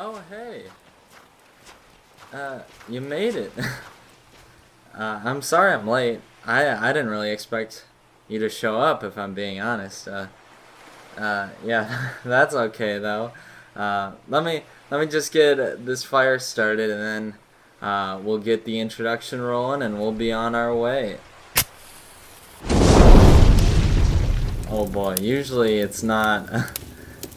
[0.00, 0.62] Oh, hey.
[2.32, 3.50] Uh, you made it.
[4.96, 6.20] uh, I'm sorry I'm late.
[6.46, 7.84] I I didn't really expect
[8.28, 10.06] you to show up, if I'm being honest.
[10.06, 10.28] Uh,
[11.16, 13.32] uh, yeah, that's okay though.
[13.74, 17.34] Uh, let me let me just get this fire started, and then
[17.82, 21.18] uh, we'll get the introduction rolling, and we'll be on our way.
[24.70, 26.48] Oh boy, usually it's not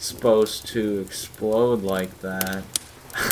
[0.02, 2.64] supposed to explode like that.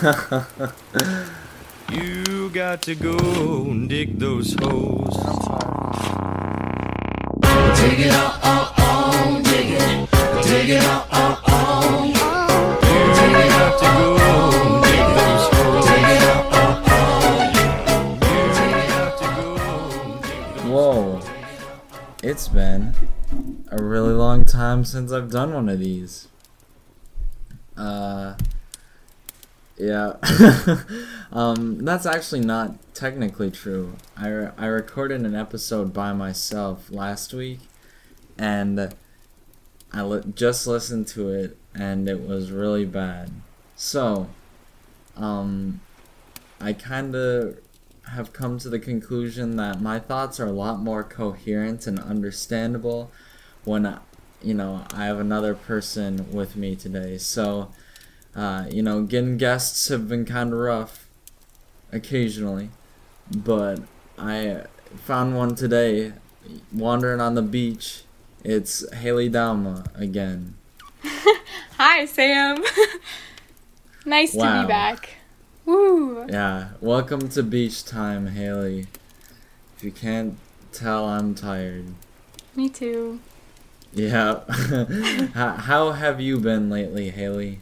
[1.92, 3.18] You got to go
[3.66, 5.16] and dig those holes.
[7.80, 10.10] Dig it out, oh, oh, dig it.
[10.44, 12.06] Dig it out, oh, oh.
[12.06, 14.18] You got to go
[14.62, 15.86] and dig those holes.
[15.88, 16.70] Dig it out, oh,
[18.30, 18.46] You
[18.94, 19.48] got to go
[20.06, 21.22] and dig those Whoa.
[22.22, 22.94] It's been
[23.72, 26.28] a really long time since I've done one of these.
[27.80, 28.36] Uh
[29.78, 30.16] yeah.
[31.32, 33.94] um that's actually not technically true.
[34.18, 37.62] I re- I recorded an episode by myself last week
[38.38, 38.94] and
[39.94, 43.32] I li- just listened to it and it was really bad.
[43.78, 44.28] So,
[45.16, 45.80] um
[46.60, 47.58] I kind of
[48.10, 53.12] have come to the conclusion that my thoughts are a lot more coherent and understandable
[53.64, 53.86] when
[54.42, 57.18] you know I have another person with me today.
[57.18, 57.72] So,
[58.36, 61.08] uh, you know, getting guests have been kind of rough
[61.92, 62.70] occasionally,
[63.36, 63.80] but
[64.18, 64.64] I
[64.96, 66.14] found one today
[66.72, 68.04] wandering on the beach.
[68.44, 70.56] It's Hailey Dalma again.
[71.78, 72.64] Hi, Sam.
[74.06, 75.18] nice to be back.
[75.66, 76.26] Woo.
[76.30, 78.88] Yeah, welcome to beach time, Hailey.
[79.78, 80.38] If you can't
[80.72, 81.94] tell, I'm tired.
[82.56, 83.20] Me too.
[83.94, 84.42] Yeah.
[85.34, 87.60] how, how have you been lately, Hailey?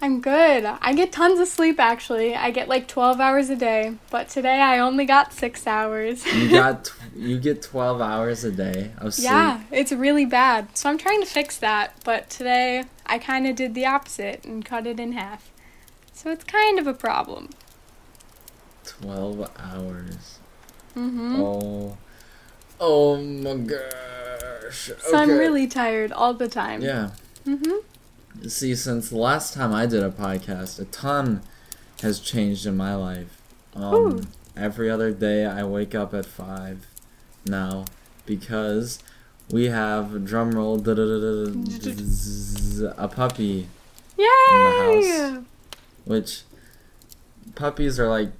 [0.00, 0.64] I'm good.
[0.64, 2.34] I get tons of sleep actually.
[2.36, 6.24] I get like 12 hours a day, but today I only got 6 hours.
[6.26, 9.24] You got tw- you get 12 hours a day of sleep.
[9.24, 10.76] Yeah, it's really bad.
[10.76, 14.64] So I'm trying to fix that, but today I kind of did the opposite and
[14.64, 15.50] cut it in half.
[16.12, 17.50] So it's kind of a problem.
[18.84, 20.38] 12 hours.
[20.96, 21.38] Mhm.
[21.38, 21.98] Oh.
[22.80, 24.90] Oh my gosh.
[25.00, 26.80] So I'm really tired all the time.
[26.80, 27.10] Yeah.
[27.46, 28.48] Mm-hmm.
[28.48, 31.42] See, since the last time I did a podcast, a ton
[32.02, 33.40] has changed in my life.
[33.74, 36.86] Um, every other day I wake up at 5
[37.46, 37.84] now
[38.26, 38.98] because
[39.50, 43.66] we have drum roll da- da- da- da- da- a puppy
[44.16, 44.26] Yay!
[45.08, 45.44] house.
[46.04, 46.42] which
[47.54, 48.30] puppies are like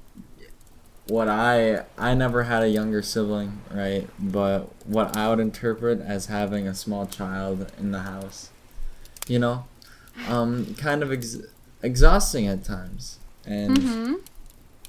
[1.09, 4.07] what I I never had a younger sibling, right?
[4.19, 8.51] But what I would interpret as having a small child in the house.
[9.27, 9.65] You know?
[10.29, 11.39] Um kind of ex-
[11.83, 13.19] exhausting at times.
[13.47, 14.21] And Mhm.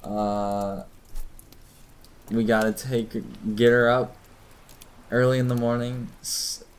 [0.04, 0.82] uh
[2.30, 3.10] we got to take
[3.56, 4.16] get her up
[5.10, 6.08] early in the morning,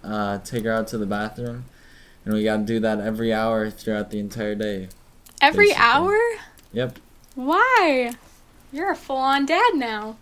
[0.04, 1.66] uh take her out to the bathroom,
[2.26, 4.88] and we got to do that every hour throughout the entire day.
[5.42, 5.84] Every basically.
[5.84, 6.18] hour?
[6.74, 7.00] Yep.
[7.36, 8.12] Why?
[8.72, 10.18] You're a full-on dad now.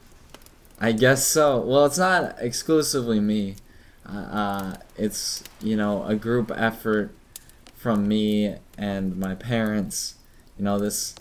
[0.79, 1.59] I guess so.
[1.59, 3.55] Well, it's not exclusively me.
[4.07, 7.11] Uh, uh, it's you know a group effort
[7.75, 10.15] from me and my parents.
[10.57, 11.15] You know this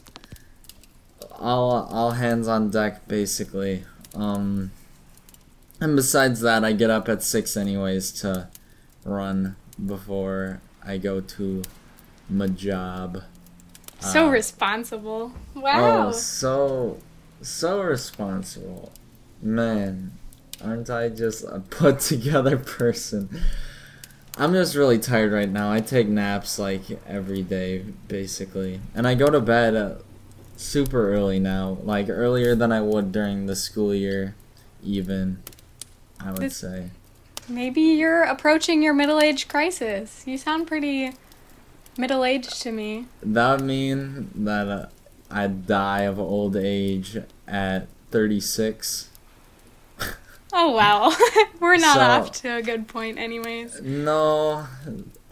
[1.39, 3.85] all all hands on deck basically.
[4.15, 4.71] Um,
[5.81, 8.49] and besides that, I get up at six anyways to
[9.05, 11.63] run before I go to
[12.31, 13.23] my job.
[14.01, 15.33] So Uh, responsible.
[15.55, 16.09] Wow.
[16.09, 16.99] Oh, so
[17.43, 18.93] so responsible.
[19.43, 20.13] Man,
[20.65, 23.41] aren't I just a put together person?
[24.37, 25.73] I'm just really tired right now.
[25.73, 28.81] I take naps like every day basically.
[28.95, 29.95] And I go to bed uh,
[30.57, 34.35] super early now, like earlier than I would during the school year
[34.83, 35.43] even.
[36.21, 36.91] I would This- say.
[37.51, 40.23] Maybe you're approaching your middle age crisis.
[40.27, 41.13] You sound pretty
[41.97, 43.07] middle aged to me.
[43.23, 44.87] That would mean that uh,
[45.31, 49.09] I'd die of old age at 36.
[50.53, 51.15] Oh wow.
[51.61, 53.83] We're not So- off to a good point anyways.
[53.83, 54.67] No,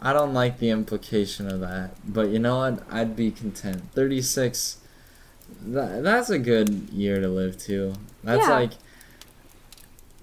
[0.01, 1.91] I don't like the implication of that.
[2.07, 2.83] But you know what?
[2.91, 3.81] I'd be content.
[3.93, 4.77] 36,
[5.65, 7.93] that, that's a good year to live to.
[8.23, 8.53] That's Yeah.
[8.53, 8.71] like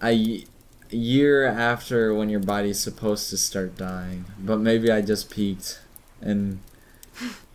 [0.03, 0.45] a
[0.91, 4.27] year after when your body's supposed to start dying.
[4.39, 5.81] But maybe I just peaked
[6.21, 6.61] and,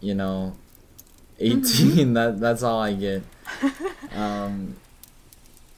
[0.02, 0.56] you know,
[1.40, 3.24] 18, that that's all I get.
[4.16, 4.76] Um,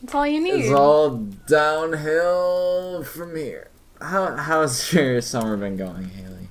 [0.01, 0.65] That's all you need.
[0.65, 1.09] it's all
[1.47, 3.69] downhill from here.
[4.01, 6.47] How how's your summer been going, Hailey?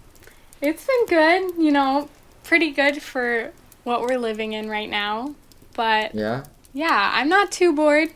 [0.61, 2.09] It's been good, you know,
[2.45, 3.53] pretty good for
[3.85, 5.35] what we're living in right now.
[5.75, 8.11] But Yeah, yeah, I'm not too bored.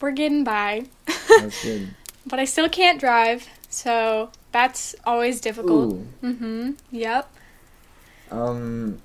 [0.00, 0.86] We're getting by.
[1.28, 1.94] that's good.
[2.26, 5.92] but I still can't drive, so that's always difficult.
[5.94, 7.30] Ooh, mm-hmm Yep.
[8.30, 9.00] um,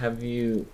[0.00, 0.66] have you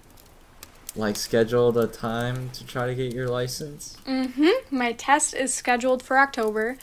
[0.96, 3.96] like scheduled a time to try to get your license?
[4.06, 4.52] Mhm.
[4.70, 6.76] My test is scheduled for October,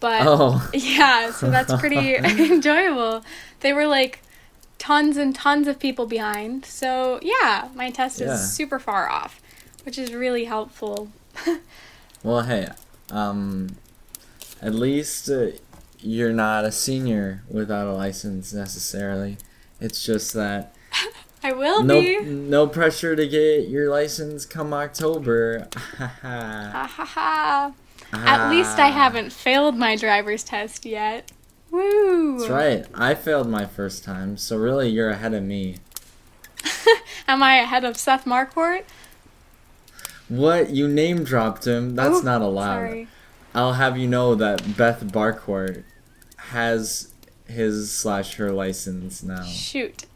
[0.00, 3.22] but Oh, Yeah, so that's pretty enjoyable.
[3.60, 4.20] They were like
[4.78, 6.64] tons and tons of people behind.
[6.64, 8.32] So, yeah, my test Yeah.
[8.34, 9.40] is super far off,
[9.84, 11.10] which is really helpful.
[12.22, 12.68] well, hey,
[13.10, 13.76] um,
[14.60, 15.48] at least uh,
[16.00, 19.36] you're not a senior without a license necessarily.
[19.80, 20.74] It's just that
[21.42, 22.20] I will no be.
[22.20, 25.68] no pressure to get your license come October.
[26.22, 27.72] Ha ha ha.
[28.12, 28.50] At ah.
[28.50, 31.32] least I haven't failed my driver's test yet.
[31.70, 32.38] Woo!
[32.38, 32.86] That's right.
[32.94, 35.76] I failed my first time, so really you're ahead of me.
[37.28, 38.84] Am I ahead of Seth Marquardt?
[40.28, 40.70] What?
[40.70, 41.94] You name dropped him.
[41.94, 42.88] That's Ooh, not allowed.
[42.88, 43.08] Sorry.
[43.54, 45.84] I'll have you know that Beth Barcourt
[46.36, 47.12] has
[47.46, 49.44] his slash her license now.
[49.44, 50.06] Shoot.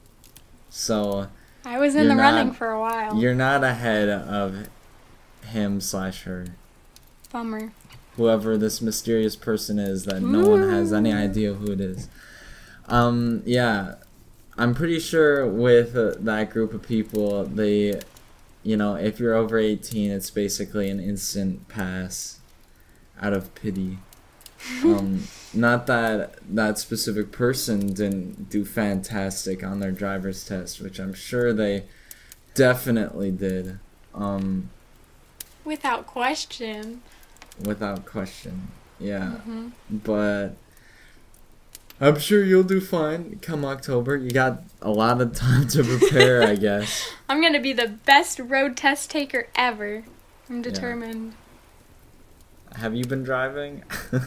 [0.77, 1.29] So
[1.65, 3.17] I was in the running for a while.
[3.17, 4.69] you're not ahead of
[5.47, 6.49] him slash her.
[7.33, 7.73] Bummer.
[8.17, 12.11] Whoever this mysterious person is that no one has any idea who it is.
[12.89, 13.95] Um, yeah.
[14.59, 17.99] I'm pretty sure with uh, that group of people, they,
[18.63, 22.41] you know, if you're over 18, it's basically an instant pass
[23.21, 23.99] out of pity.
[24.83, 25.25] Um,
[25.55, 31.53] not that that specific person didn't do fantastic on their driver's test, which I'm sure
[31.53, 31.85] they
[32.55, 33.79] definitely did,
[34.15, 34.71] um,
[35.65, 37.03] Without question.
[37.65, 38.69] without question.
[38.99, 39.37] Yeah.
[39.47, 39.73] Mhm.
[39.91, 40.57] But
[42.01, 44.17] I'm sure you'll do fine come October.
[44.17, 47.09] You got a lot of time to prepare, I guess.
[47.29, 50.05] I'm gonna be the best road test taker ever.
[50.49, 51.33] I'm determined.
[52.77, 53.83] Have you been driving?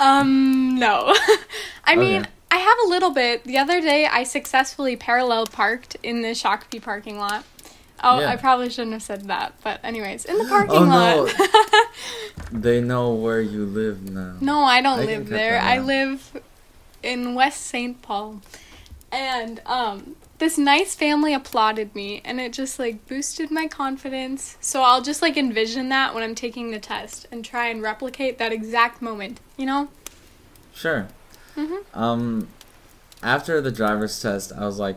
[0.00, 1.12] Um, no.
[1.84, 2.30] I mean, Okay.
[2.52, 3.42] I have a little bit.
[3.42, 7.44] The other day, I successfully parallel parked in the Shakopee parking lot.
[8.04, 8.28] Oh, Yeah.
[8.30, 9.54] I probably shouldn't have said that.
[9.64, 11.88] But, anyways, in the parking Oh, lot.
[12.52, 14.36] they know where you live now.
[14.40, 15.58] no, I don't I live there.
[15.60, 16.40] I live
[17.02, 18.00] in West St.
[18.00, 18.40] Paul.
[19.10, 24.56] And, um, this nice family applauded me and it just like boosted my confidence.
[24.60, 28.38] So I'll just like envision that when I'm taking the test and try and replicate
[28.38, 29.88] that exact moment, you know?
[30.74, 31.08] Sure.
[31.56, 31.84] Mhm.
[31.94, 32.48] Um,
[33.22, 34.96] after the driver's test, I was like,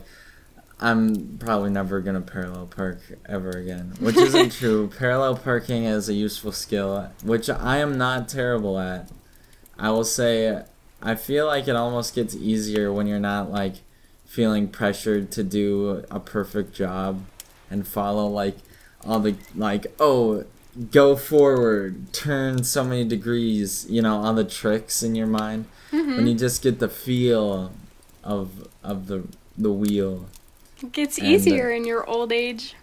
[0.79, 4.89] I'm probably never gonna parallel park ever again, which isn't true.
[4.97, 9.09] Parallel parking is a useful skill, which I am not terrible at.
[9.77, 10.63] I will say,
[11.01, 13.75] I feel like it almost gets easier when you're not like
[14.31, 17.21] feeling pressured to do a perfect job
[17.69, 18.57] and follow like
[19.05, 20.45] all the like oh
[20.89, 26.15] go forward turn so many degrees you know all the tricks in your mind Mm-hmm.
[26.15, 27.73] when you just get the feel
[28.23, 29.23] of of the
[29.57, 30.29] the wheel
[30.81, 32.75] It gets And, uh, easier in your old age.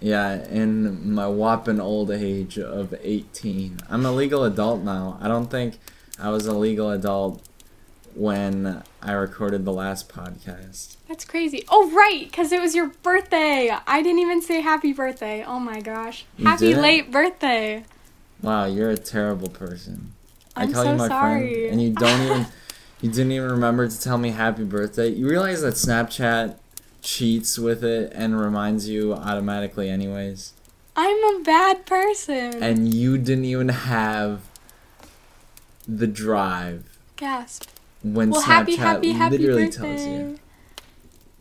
[0.00, 5.46] yeah in my whopping old age of 18 i'm a legal adult now i don't
[5.48, 5.78] think
[6.18, 7.40] i was a legal adult
[8.16, 11.64] when i recorded the last podcast That's crazy.
[11.68, 13.70] Oh, right, because it was your birthday.
[13.86, 15.44] I didn't even say happy birthday.
[15.46, 16.24] Oh my gosh.
[16.36, 16.82] You happy didn't?
[16.82, 17.84] late birthday.
[18.42, 20.12] wow you're a terrible person
[20.56, 21.52] I'm i call so you my sorry.
[21.54, 22.46] friend and you don't even
[23.02, 26.56] you didn't even remember to tell me happy birthday you realize that snapchat
[27.02, 30.54] cheats with it and reminds you automatically anyways
[30.98, 32.62] I'm a bad person.
[32.62, 34.40] and you didn't even have
[35.86, 37.68] the drive Gasp.
[38.14, 39.78] When Well, Snapchat happy, happy, happy literally birthday.
[39.78, 40.38] tells you.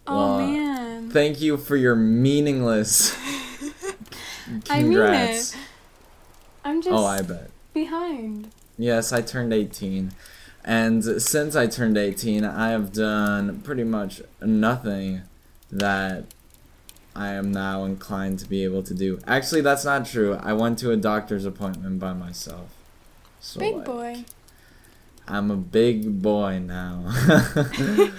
[0.08, 1.10] Oh Well, man.
[1.10, 3.16] Thank you for your meaningless.
[4.70, 5.56] I mean it.
[6.64, 7.50] I'm just Oh, I bet.
[7.74, 8.52] behind.
[8.78, 10.12] Yes, I turned 18.
[10.64, 15.22] And since I turned 18, I have done pretty much nothing
[15.72, 16.26] that
[17.16, 19.20] I am now inclined to be able to do.
[19.28, 20.38] Actually, that's not true.
[20.42, 22.74] I went to a doctor's appointment by myself.
[23.40, 24.26] So, Big like, boy.
[25.28, 27.12] I'm a big boy now.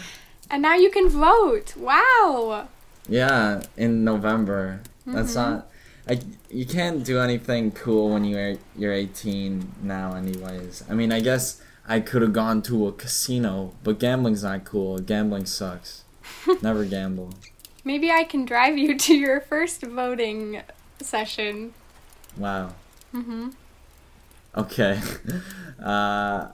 [0.49, 1.75] And now you can vote.
[1.77, 2.69] Wow.
[3.09, 4.81] yeah, in November.
[5.05, 5.35] That's Mhm.
[5.35, 5.67] not.
[6.09, 6.21] I,
[6.51, 10.85] you can't do anything cool when you're you're 18 now, anyways.
[10.89, 14.99] I mean, I guess I could have gone to a casino, but gambling's not cool.
[15.01, 16.05] Gambling sucks.
[16.63, 17.31] Never gamble.
[17.85, 20.63] Maybe I can drive you to your first voting
[21.01, 21.75] session.
[22.37, 22.75] Wow.
[23.13, 23.49] Mm-hmm.
[24.57, 25.01] Okay.
[25.83, 26.49] Uh,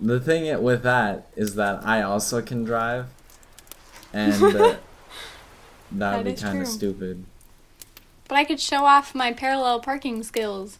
[0.00, 3.06] the thing with that is that I also can drive,
[4.12, 4.80] and uh, that
[5.92, 7.24] That would be kind of stupid.
[8.26, 10.78] But I could show off my parallel parking skills.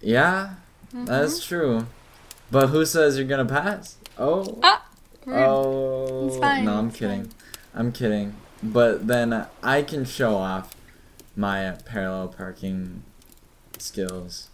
[0.00, 0.54] Yeah,
[0.92, 1.48] that's Mm-hmm.
[1.48, 1.86] true.
[2.50, 3.96] But who says you're gonna pass?
[4.16, 4.58] Oh.
[4.62, 4.84] Ah.
[5.26, 6.28] Oh.
[6.28, 7.24] It's fine, No, I'm kidding.
[7.24, 7.34] fine.
[7.74, 8.34] I'm kidding.
[8.62, 10.74] But then I can show off
[11.36, 13.02] my parallel parking
[13.78, 14.48] skills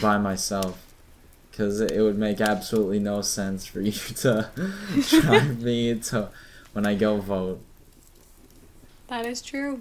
[0.00, 0.85] by myself.
[1.56, 4.50] Because it would make absolutely no sense for you to
[5.08, 6.28] drive me to
[6.74, 7.60] when I go vote.
[9.06, 9.80] That is true.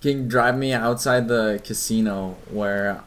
[0.00, 3.04] Can you can drive me outside the casino where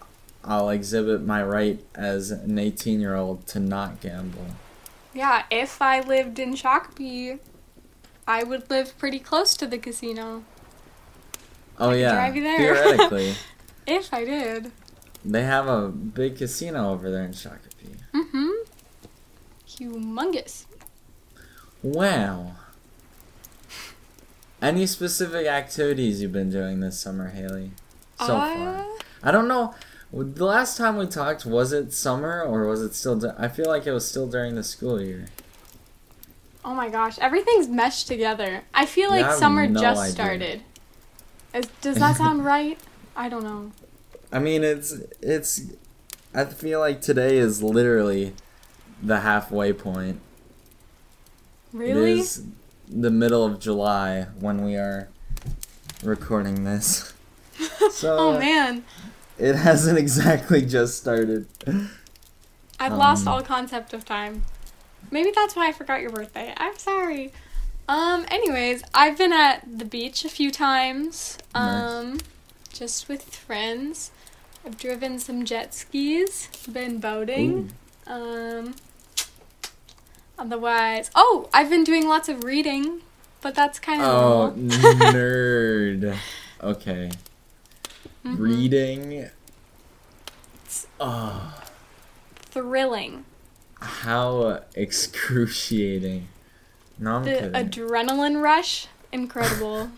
[0.48, 4.48] I'll exhibit my right as an 18 year old to not gamble.
[5.14, 7.40] Yeah, if I lived in Shakopee,
[8.26, 10.44] I would live pretty close to the casino.
[11.78, 12.14] Oh, yeah.
[12.14, 12.58] drive you there.
[12.76, 13.36] Theoretically.
[13.86, 14.72] If I did.
[15.30, 17.98] They have a big casino over there in Shakopee.
[18.14, 18.50] Mm-hmm.
[19.68, 20.66] Humongous.
[21.84, 22.54] Wow.
[24.62, 27.72] Any specific activities you've been doing this summer, Hailey?
[28.20, 28.86] So Uh, far.
[29.22, 29.76] I don't know.
[30.14, 33.18] The last time we talked, was it summer or was it still?
[33.20, 35.26] Du- I feel like it was still during the school year.
[36.64, 38.64] Oh my gosh, everything's meshed together.
[38.74, 40.14] I feel Yeah, I like summer no just idea.
[40.14, 40.62] started.
[41.54, 42.80] Is, does that sound right?
[43.16, 43.72] I don't know.
[44.32, 45.62] I mean, it's it's.
[46.34, 48.34] I feel like today is literally
[49.02, 50.20] the halfway point.
[51.74, 52.14] Really?
[52.14, 52.44] It is
[52.88, 55.10] the middle of July when we are
[56.04, 57.14] recording this.
[57.92, 58.84] So oh man,
[59.40, 61.48] it hasn't exactly just started.
[62.80, 64.44] I've lost Um, all concept of time.
[65.10, 66.54] Maybe that's why I forgot your birthday.
[66.56, 67.34] I'm sorry.
[67.88, 71.40] Um, anyways, I've been at the beach a few times.
[71.56, 72.20] Um,
[72.78, 74.12] just with friends.
[74.66, 77.72] I've driven some jet skis, been boating.
[78.06, 78.76] Um,
[80.38, 83.02] otherwise, oh, I've been doing lots of reading,
[83.42, 86.18] but that's kind of Oh, nerd.
[86.64, 87.12] Okay.
[88.26, 88.40] Mhm.
[88.40, 89.30] Reading.
[91.00, 91.62] Oh,
[92.36, 93.26] Thrilling.
[93.80, 96.28] how excruciating.
[96.98, 97.52] No, I'm The kidding.
[97.52, 99.92] adrenaline rush, incredible.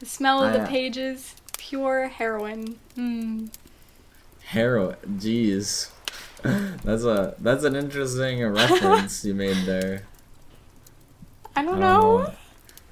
[0.00, 1.36] the smell of I, the pages,
[1.68, 2.76] pure heroin.
[2.96, 3.48] Mm.
[4.52, 5.90] Hero, jeez.
[6.42, 10.02] That's a that's an interesting reference you made there.
[11.56, 12.14] I I don't don't know.
[12.16, 12.36] what-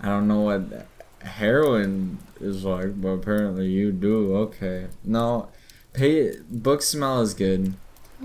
[0.01, 0.87] I don't know what
[1.23, 4.35] heroin is like, but apparently you do.
[4.37, 4.87] Okay.
[5.05, 5.49] No,
[5.93, 7.75] pay book smell is good.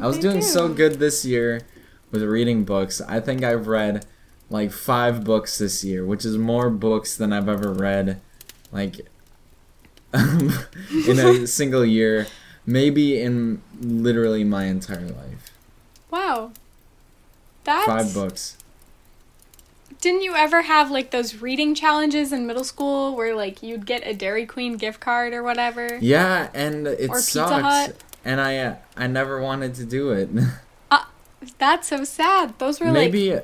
[0.01, 1.61] I was doing so good this year
[2.09, 2.99] with reading books.
[3.01, 4.05] I think I've read
[4.49, 8.21] like five books this year, which is more books than I've ever read,
[8.71, 9.01] like
[10.13, 12.27] in a single year.
[12.65, 15.51] Maybe in literally my entire life.
[16.11, 16.51] Wow.
[17.63, 18.57] That's Five books.
[19.99, 24.05] Didn't you ever have like those reading challenges in middle school where like you'd get
[24.05, 25.97] a Dairy Queen gift card or whatever?
[26.01, 27.63] Yeah, and it Or Pizza sucks.
[27.63, 28.03] Hut.
[28.23, 30.29] And I uh, I never wanted to do it.
[31.57, 32.57] That's so sad.
[32.59, 33.39] Those were like Maybe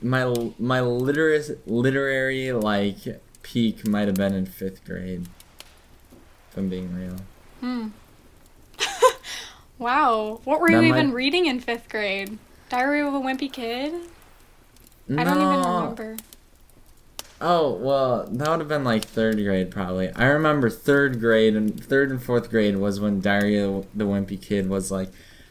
[0.00, 5.26] my my literary literary like peak might have been in fifth grade.
[6.54, 7.16] If I'm being real.
[7.58, 7.88] hmm.
[9.78, 10.40] Wow.
[10.44, 12.38] What were That you might- even reading in 5th grade?
[12.68, 13.92] Diary of a Wimpy Kid?
[15.10, 16.16] I don't even remember.
[17.40, 20.10] Oh well, that would have been like third grade probably.
[20.12, 24.40] I remember third grade and third and fourth grade was when Diary of the Wimpy
[24.40, 25.10] Kid was like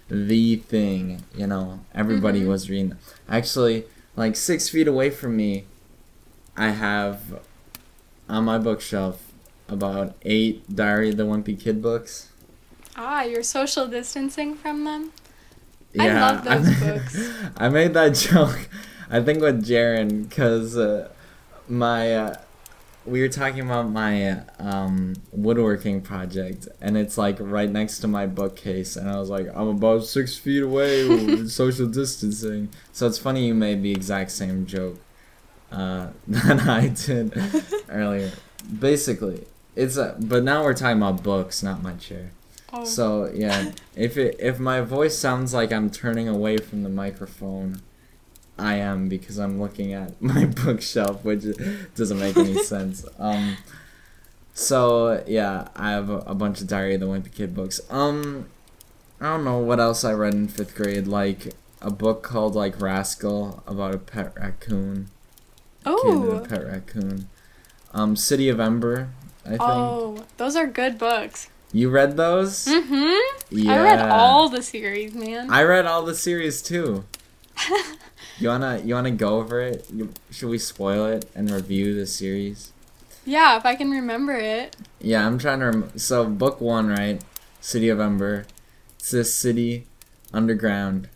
[0.10, 1.24] the thing.
[1.36, 2.48] You know, everybody Mhm.
[2.48, 2.96] was reading.
[3.30, 5.66] Actually, like six feet away from me,
[6.56, 7.42] I have
[8.30, 9.33] on my bookshelf
[9.68, 12.30] about eight Diary of the Wimpy Kid books.
[12.96, 15.12] Ah, you're social distancing from them?
[16.00, 17.30] I love those I- books.
[17.58, 18.68] I made that joke,
[19.10, 21.10] I think with Jaren, because uh,
[21.68, 22.36] my uh,
[23.06, 28.26] we were talking about my um, woodworking project, and it's like right next to my
[28.26, 32.70] bookcase, and I was like, I'm about six feet away, with social distancing.
[32.92, 34.98] So it's funny you made the exact same joke
[35.72, 37.34] uh, that I did
[37.90, 38.32] earlier.
[38.80, 42.32] Basically, it's a, but now we're talking about books, not my chair.
[42.72, 42.84] Oh.
[42.86, 47.82] So yeah, if it if my voice sounds like I'm turning away from the microphone,
[48.58, 51.46] I am because I'm looking at my bookshelf, which
[51.96, 53.06] doesn't make any sense.
[53.20, 53.58] Um,
[54.54, 57.82] so yeah, I have a, a bunch of Diary of the Wimpy Kid books.
[57.90, 58.48] Um,
[59.20, 62.80] I don't know what else I read in fifth grade, like a book called like
[62.82, 65.10] Rascal about a pet raccoon.
[65.86, 66.32] Kid and oh.
[66.32, 67.30] a pet raccoon.
[67.94, 69.10] Um, City of Ember.
[69.46, 71.50] I think Oh, those are good books.
[71.72, 72.66] you read those.
[72.66, 73.70] Mm-hmm.
[73.70, 75.52] I read all the series, man.
[75.52, 77.06] I read all the series too.
[78.40, 79.86] You wanna you wanna go over it?
[79.94, 82.72] You, should we spoil it and review the series?
[83.26, 84.76] Yeah, if I can remember it.
[85.00, 85.66] Yeah, I'm trying to.
[85.66, 87.22] Rem- so book one, right?
[87.62, 88.46] City of Ember.
[88.98, 89.86] It's this city
[90.34, 91.10] underground,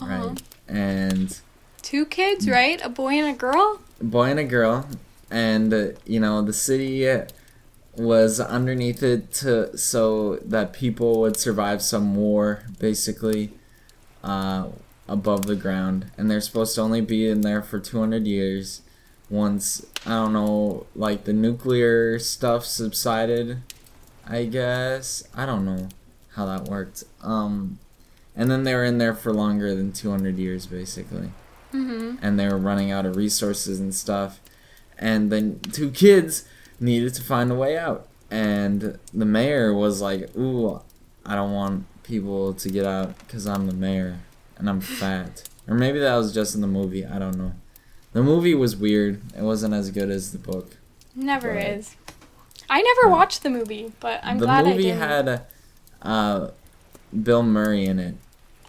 [0.00, 0.28] Uh-huh.
[0.28, 0.42] right?
[0.66, 1.38] And
[1.82, 2.80] Two kids, right?
[2.82, 3.80] A boy and a girl?
[4.00, 4.88] a boy and a girl,
[5.30, 7.06] and uh, you know the city
[7.96, 13.52] was underneath it to so that people would survive some war, basically,
[14.22, 14.68] uh,
[15.08, 18.82] above the ground, and they're supposed to only be in there for 200 years.
[19.30, 23.58] Once I don't know, like the nuclear stuff subsided,
[24.26, 25.88] I guess I don't know
[26.34, 27.04] how that worked.
[27.22, 27.78] Um,
[28.36, 31.30] and then they were in there for longer than 200 years, basically
[31.72, 32.24] Mm-hmm.
[32.24, 34.38] and they were running out of resources and stuff.
[34.96, 36.44] And then two kids
[36.80, 38.08] needed to find a way out.
[38.30, 40.80] And the mayor was like, Ooh,
[41.24, 44.18] I don't want people to get out because I'm the mayor
[44.58, 45.48] and I'm fat.
[45.68, 47.04] or maybe that was just in the movie.
[47.06, 47.52] I don't know.
[48.12, 49.20] The movie was weird.
[49.36, 50.76] It wasn't as good as the book.
[51.16, 51.66] Never Right.
[51.78, 51.96] is.
[52.70, 54.72] I never watched the movie, but I'm the glad I did.
[54.72, 55.42] The movie had
[56.02, 56.50] uh,
[57.22, 58.14] Bill Murray in it,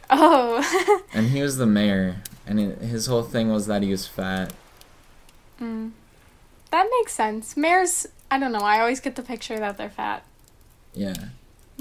[0.10, 1.06] Oh.
[1.14, 2.18] and he was the mayor.
[2.48, 4.54] And it, his whole thing was that he was fat.
[5.62, 5.92] mm.
[6.76, 7.56] That makes sense.
[7.56, 8.60] Mares, I don't know.
[8.60, 10.26] I always get the picture that they're fat.
[10.94, 11.30] Yeah.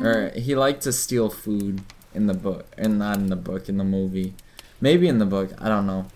[0.01, 1.83] Or he liked to steal food
[2.15, 4.35] in the book, and not in the book, in the movie.
[4.81, 6.07] Maybe in the book, I don't know.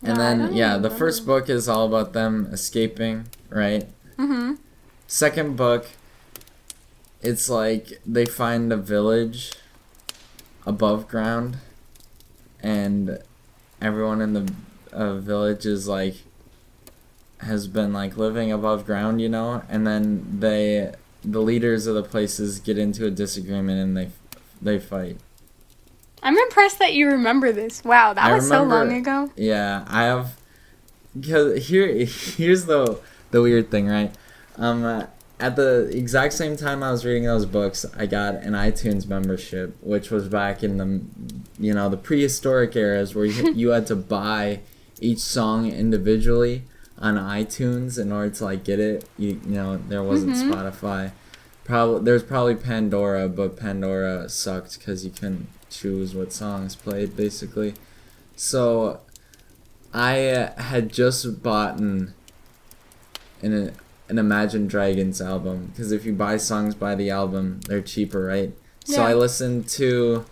[0.00, 3.88] And No, then, yeah, the first book is all about them escaping, right?
[4.16, 4.54] Mm-hmm.
[5.08, 5.88] Second book,
[7.20, 9.54] it's like they find a village
[10.64, 11.56] above ground,
[12.62, 13.18] and
[13.80, 14.52] everyone in the
[14.92, 16.18] uh, village is like
[17.42, 20.92] has been like living above ground, you know, and then they
[21.24, 24.10] the leaders of the places get into a disagreement and they
[24.60, 25.18] they fight.
[26.22, 27.82] I'm impressed that you remember this.
[27.84, 29.30] Wow, that I was so long ago.
[29.36, 30.38] Yeah, I have.
[31.18, 32.98] Because here, here's the
[33.32, 34.14] the weird thing, right?
[34.56, 35.06] Um, uh,
[35.40, 39.76] at the exact same time I was reading those books, I got an iTunes membership,
[39.82, 41.02] which was back in the,
[41.58, 44.60] you know, the prehistoric eras where you, you had to buy
[45.00, 46.62] each song individually
[46.98, 49.04] on iTunes in order to like get it.
[49.18, 50.50] You, you know, there wasn't Mhm.
[50.52, 51.12] Spotify.
[51.64, 57.74] Probably there's probably Pandora, but Pandora sucked because you couldn't choose what songs played basically.
[58.36, 59.00] So
[59.94, 62.14] I uh, had just bought an
[63.42, 63.72] an,
[64.08, 68.52] an Imagine Dragons album because if you buy songs by the album, they're cheaper, right?
[68.84, 70.24] So I listened to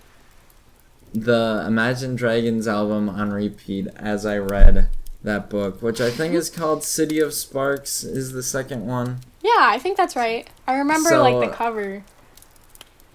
[1.12, 4.88] the Imagine Dragons album on repeat as I read
[5.22, 9.20] that book, which I think is called City of Sparks is the second one.
[9.42, 10.48] Yeah, I think that's right.
[10.66, 12.04] I remember So, like the cover.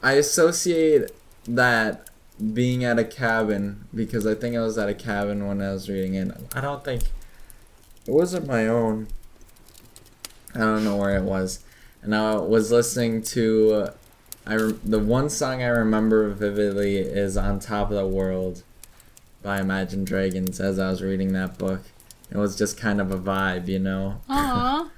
[0.01, 1.11] I associate
[1.47, 2.09] that
[2.53, 5.89] being at a cabin because I think I was at a cabin when I was
[5.89, 6.35] reading it.
[6.53, 7.03] I don't think
[8.05, 9.07] it wasn't my own.
[10.53, 11.63] I don't know where it was,
[12.01, 13.73] and I was listening to.
[13.73, 13.91] Uh,
[14.47, 18.63] I re- the one song I remember vividly is "On Top of the World"
[19.41, 20.59] by Imagine Dragons.
[20.59, 21.81] As I was reading that book,
[22.31, 24.21] it was just kind of a vibe, you know.
[24.29, 24.89] Aww.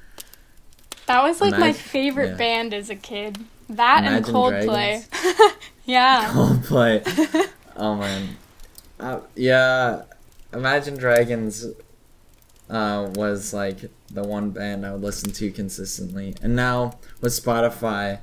[1.08, 2.38] that was like my favorite yeah.
[2.38, 3.46] band as a kid.
[3.70, 5.06] That and Coldplay.
[5.86, 6.32] yeah.
[6.32, 7.50] Coldplay.
[7.76, 8.38] oh man,
[9.00, 10.04] uh, yeah.
[10.54, 11.66] Imagine Dragons
[12.70, 18.20] uh, was like the one band I would listen to consistently, and now with Spotify,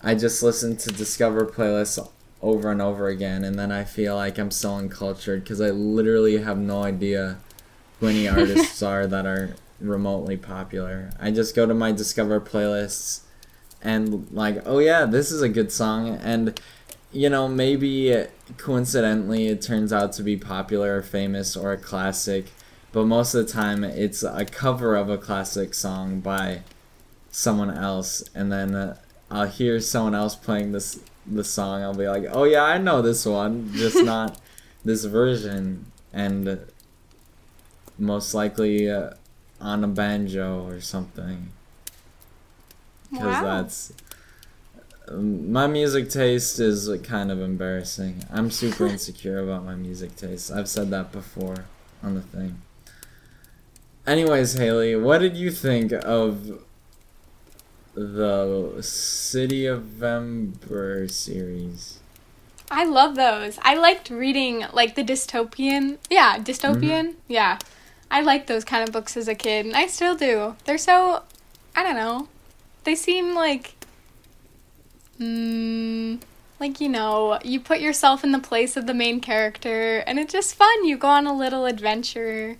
[0.00, 2.08] I just listen to Discover playlists
[2.40, 6.38] over and over again, and then I feel like I'm so uncultured because I literally
[6.38, 7.38] have no idea
[8.06, 11.10] any artists are that are remotely popular.
[11.20, 13.22] I just go to my Discover playlists
[13.82, 16.60] and like, oh yeah, this is a good song, and
[17.12, 22.46] you know maybe coincidentally it turns out to be popular or famous or a classic,
[22.92, 26.62] but most of the time it's a cover of a classic song by
[27.30, 28.96] someone else, and then uh,
[29.30, 31.82] I'll hear someone else playing this the song.
[31.82, 34.40] I'll be like, oh yeah, I know this one, just not
[34.84, 36.60] this version, and
[37.98, 39.10] most likely uh,
[39.60, 41.48] on a banjo or something
[43.10, 43.42] because Wow.
[43.62, 43.92] that's
[45.10, 48.24] my music taste is kind of embarrassing.
[48.30, 50.50] I'm super insecure about my music taste.
[50.52, 51.64] I've said that before
[52.02, 52.60] on the thing.
[54.06, 56.62] Anyways, Hailey, what did you think of
[57.94, 61.98] the City of Ember series?
[62.70, 63.58] I love those.
[63.62, 65.96] I liked reading like the dystopian.
[66.10, 67.14] Yeah, dystopian.
[67.26, 67.58] Yeah.
[68.10, 70.56] I liked those kind of books as a kid, and I still do.
[70.64, 71.22] They're so
[71.76, 72.28] I don't know.
[72.84, 73.74] They seem like
[75.20, 76.20] mm,
[76.60, 80.32] like you know, you put yourself in the place of the main character and it's
[80.32, 80.84] just fun.
[80.84, 82.56] You go on a little adventure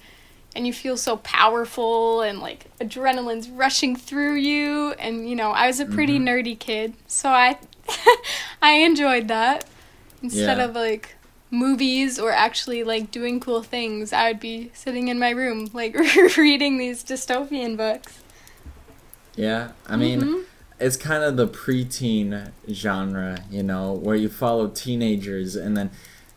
[0.56, 5.66] and you feel so powerful and like adrenaline's rushing through you and you know I
[5.66, 6.28] was a pretty Mm-hmm.
[6.28, 7.58] nerdy kid so I
[8.62, 9.66] I enjoyed that
[10.22, 10.64] instead Yeah.
[10.64, 11.14] of like
[11.50, 15.94] movies or actually like doing cool things I would be sitting in my room like
[16.36, 18.18] reading these dystopian books
[19.36, 20.44] Yeah, I mean, Mhm.
[20.80, 25.90] it's kind of the preteen genre, you know, where you follow teenagers and then,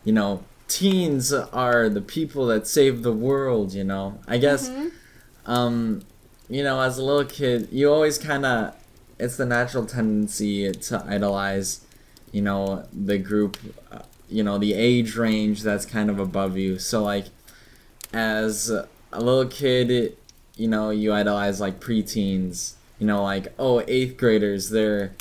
[0.04, 4.18] you know, teens are the people that save the world, you know.
[4.28, 4.90] I guess, Mhm.
[5.46, 6.02] um,
[6.48, 8.74] you know, as a little kid, you always kind of,
[9.18, 11.80] it's the natural tendency to idolize,
[12.30, 13.56] you know, the group,
[13.90, 13.98] uh,
[14.32, 16.78] you know, the age range that's kind of above you.
[16.78, 17.26] So, like,
[18.12, 20.16] as a little kid,
[20.56, 25.12] you know, you idolize like preteens, you know, like, oh, eighth graders, they're,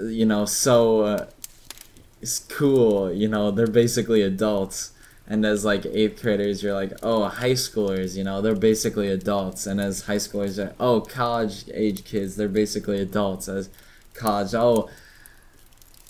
[0.00, 1.26] you know, so uh,
[2.48, 4.92] cool, you know, they're basically adults.
[5.26, 9.66] And as like eighth graders, you're like, oh, high schoolers, you know, they're basically adults.
[9.66, 13.48] And as high schoolers, oh, college age kids, they're basically adults.
[13.48, 13.70] As
[14.14, 14.90] college, oh,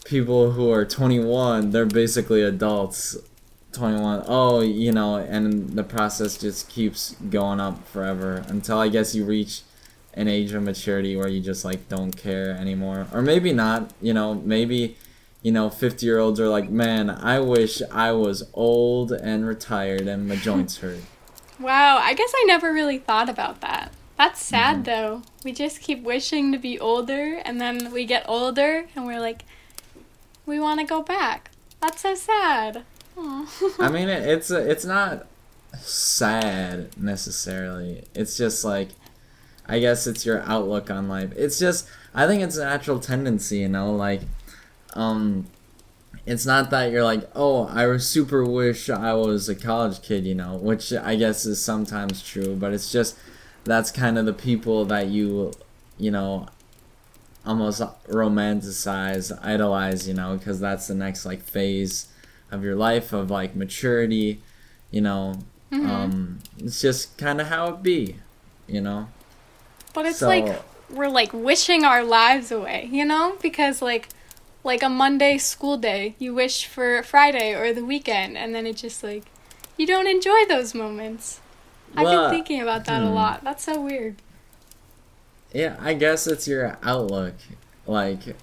[0.04, 3.16] people who are 21, they're basically adults.
[3.72, 9.14] 21 oh you know and the process just keeps going up forever until i guess
[9.14, 9.62] you reach
[10.12, 14.12] an age of maturity where you just like don't care anymore or maybe not you
[14.12, 14.94] know maybe
[15.40, 20.02] you know 50 year olds are like man i wish i was old and retired
[20.02, 21.00] and my joints hurt
[21.58, 23.92] Wow, I guess I never really thought about that.
[24.18, 24.82] That's sad Mm-hmm.
[24.84, 25.22] though.
[25.44, 29.44] We just keep wishing to be older and then we get older and we're like
[30.46, 31.50] we want to go back.
[31.80, 32.84] That's so sad.
[33.16, 35.26] I mean it, it's a, it's not
[35.78, 38.90] sad necessarily it's just like
[39.66, 43.58] i guess it's your outlook on life it's just i think it's a natural tendency
[43.58, 44.22] you know like
[44.94, 45.46] um
[46.26, 50.34] it's not that you're like oh i super wish i was a college kid you
[50.34, 53.16] know which i guess is sometimes true but it's just
[53.64, 55.52] that's kind of the people that you
[55.98, 56.46] you know
[57.44, 62.06] almost romanticize idolize you know because that's the next like phase
[62.50, 64.40] of your life of like maturity
[64.90, 65.34] you know
[65.72, 65.88] Mhm.
[65.88, 68.16] um it's just kind of how it be
[68.66, 69.08] you know
[69.94, 73.36] but it's so- like we're like wishing our lives away, you know?
[73.40, 74.08] Because like
[74.64, 78.76] like a Monday school day, you wish for Friday or the weekend and then it
[78.76, 79.24] just like
[79.76, 81.40] you don't enjoy those moments.
[81.96, 83.14] I've been thinking about that a hmm.
[83.14, 83.44] lot.
[83.44, 84.16] That's so weird.
[85.52, 87.34] Yeah, I guess it's your outlook.
[87.86, 88.36] Like,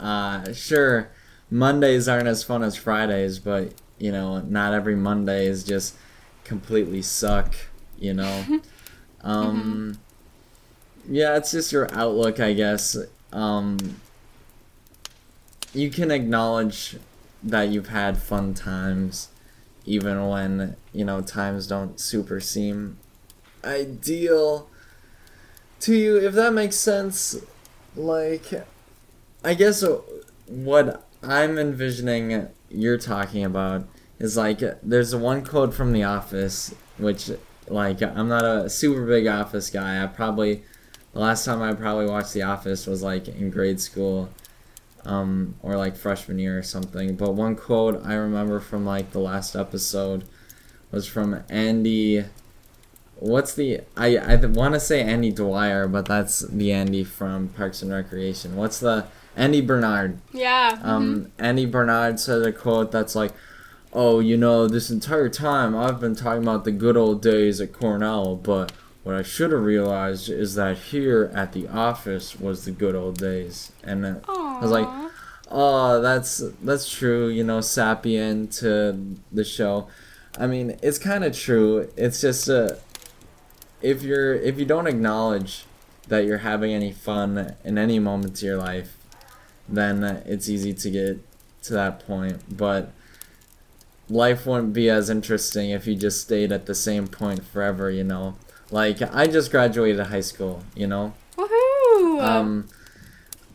[0.00, 1.10] uh, sure,
[1.50, 5.96] Mondays aren't as fun as Fridays, but you know, not every Monday is just
[6.44, 7.54] completely suck.
[7.98, 8.44] You know,
[9.22, 9.98] um,
[11.08, 12.96] yeah, it's just your outlook, I guess.
[13.32, 13.78] Um,
[15.72, 16.96] you can acknowledge
[17.42, 19.28] that you've had fun times,
[19.84, 22.98] even when you know times don't super seem
[23.64, 24.68] ideal
[25.80, 27.36] to you if that makes sense
[27.96, 28.52] like
[29.44, 29.84] i guess
[30.46, 33.86] what i'm envisioning you're talking about
[34.18, 37.30] is like there's one quote from the office which
[37.68, 40.02] like i'm not a super big office guy.
[40.02, 40.62] I probably
[41.12, 44.30] the last time i probably watched the office was like in grade school
[45.04, 47.16] um or like freshman year or something.
[47.16, 50.24] But one quote i remember from like the last episode
[50.90, 52.24] was from andy
[53.20, 57.82] What's the I I want to say Andy Dwyer, but that's the Andy from Parks
[57.82, 58.56] and Recreation.
[58.56, 60.18] What's the Andy Bernard?
[60.32, 60.78] Yeah.
[60.82, 63.32] Um, Andy Bernard said a quote that's like,
[63.92, 67.72] "Oh, you know, this entire time I've been talking about the good old days at
[67.72, 72.70] Cornell, but what I should have realized is that here at the office was the
[72.70, 74.88] good old days." And uh, I was like,
[75.50, 77.28] oh, that's that's true.
[77.28, 79.88] You know, sapient to the show.
[80.38, 81.90] I mean, it's kind of true.
[81.96, 82.74] It's just uh,
[83.80, 85.64] if you're if you don't acknowledge
[86.08, 88.96] that you're having any fun in any moment of your life,
[89.68, 91.18] then it's easy to get
[91.62, 92.56] to that point.
[92.56, 92.92] But
[94.08, 97.90] life wouldn't be as interesting if you just stayed at the same point forever.
[97.90, 98.36] You know,
[98.70, 100.62] like I just graduated high school.
[100.74, 101.14] You know.
[101.36, 102.22] Woohoo!
[102.22, 102.68] Um,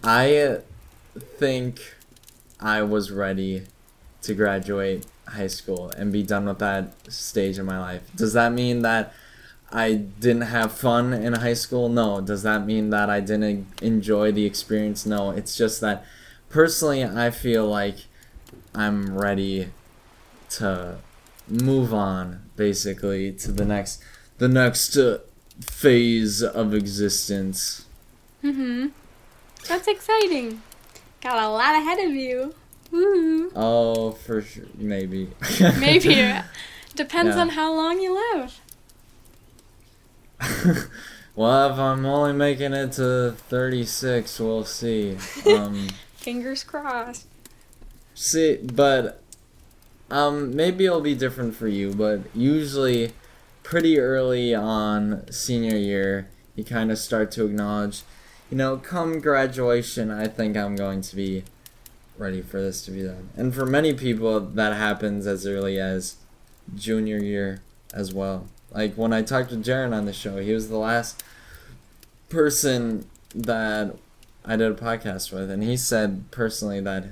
[0.04, 0.60] I
[1.38, 1.82] think
[2.60, 3.64] I was ready
[4.22, 8.04] to graduate high school and be done with that stage of my life.
[8.16, 9.14] Does that mean that
[9.76, 11.90] I didn't have fun in high school?
[11.90, 12.22] No.
[12.22, 15.06] Does that mean that I didn't enjoy the experience?
[15.06, 15.32] No.
[15.32, 16.06] It's just that
[16.50, 17.96] personally, I feel like
[18.76, 19.70] I'm ready
[20.52, 20.98] to
[21.48, 24.02] move on basically to the next
[24.38, 25.20] the next uh,
[25.62, 27.86] phase of existence.
[28.44, 28.88] Mm-hmm.
[29.68, 30.62] That's exciting.
[31.22, 32.54] Got a lot ahead of you.
[32.92, 33.52] Woo.
[33.56, 35.30] Oh, for sure, maybe.
[35.80, 36.14] Maybe.
[36.96, 37.42] Depends Yeah.
[37.42, 38.60] on how long you live.
[41.36, 45.18] well, if I'm only making it to 36, we'll see.
[45.48, 47.28] Um, Fingers crossed.
[48.14, 49.22] see, but
[50.10, 51.94] um, maybe it'll be different for you.
[51.94, 53.12] But usually,
[53.64, 58.04] pretty early on senior year, you kind of start to acknowledge,
[58.50, 61.44] you know, come graduation, I think I'm going to be
[62.18, 63.30] ready for this to be done.
[63.36, 66.16] And for many people, that happens as early as
[66.76, 67.62] junior year
[67.94, 68.48] as well.
[68.74, 71.24] Like when I talked to Jaron on the show, he was the last
[72.30, 73.06] person
[73.36, 73.96] that
[74.46, 77.06] I did a podcast with, and he said personally that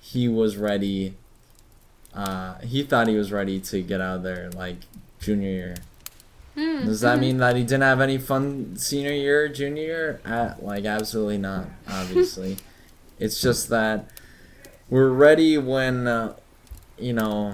[0.00, 1.14] he was ready.
[2.12, 4.76] Uh, he thought he was ready to get out of there like
[5.20, 5.76] junior year.
[6.56, 7.20] Mm, Does that mhm.
[7.20, 10.20] mean that he didn't have any fun senior year, junior year?
[10.24, 11.66] Uh, like absolutely not.
[11.88, 12.56] Obviously,
[13.20, 14.10] it's just that
[14.88, 16.34] we're ready when uh,
[16.98, 17.52] you know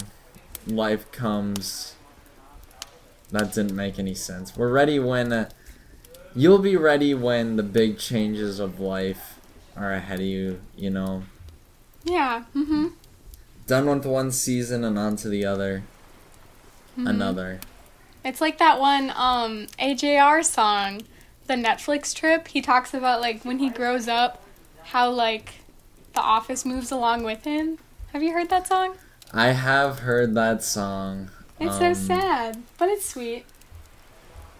[0.66, 1.95] life comes.
[3.30, 4.56] That didn't make any sense.
[4.56, 5.50] We're ready when uh,
[6.34, 9.40] you'll be ready when the big changes of life
[9.76, 10.60] are ahead of you.
[10.76, 11.24] You know,
[12.04, 12.44] Yeah.
[12.54, 12.88] Mm-hmm.
[13.66, 15.82] done with one season and on to the other,
[16.96, 17.10] Mhm.
[17.10, 17.60] another.
[18.24, 21.02] It's like that one um AJR song,
[21.46, 22.48] the Netflix trip.
[22.48, 24.42] He talks about like when he grows up,
[24.84, 25.54] how like
[26.14, 27.78] the office moves along with him.
[28.12, 28.94] Have you heard that song?
[29.32, 31.30] I have heard that song.
[31.58, 33.46] It's so um, sad, but it's sweet.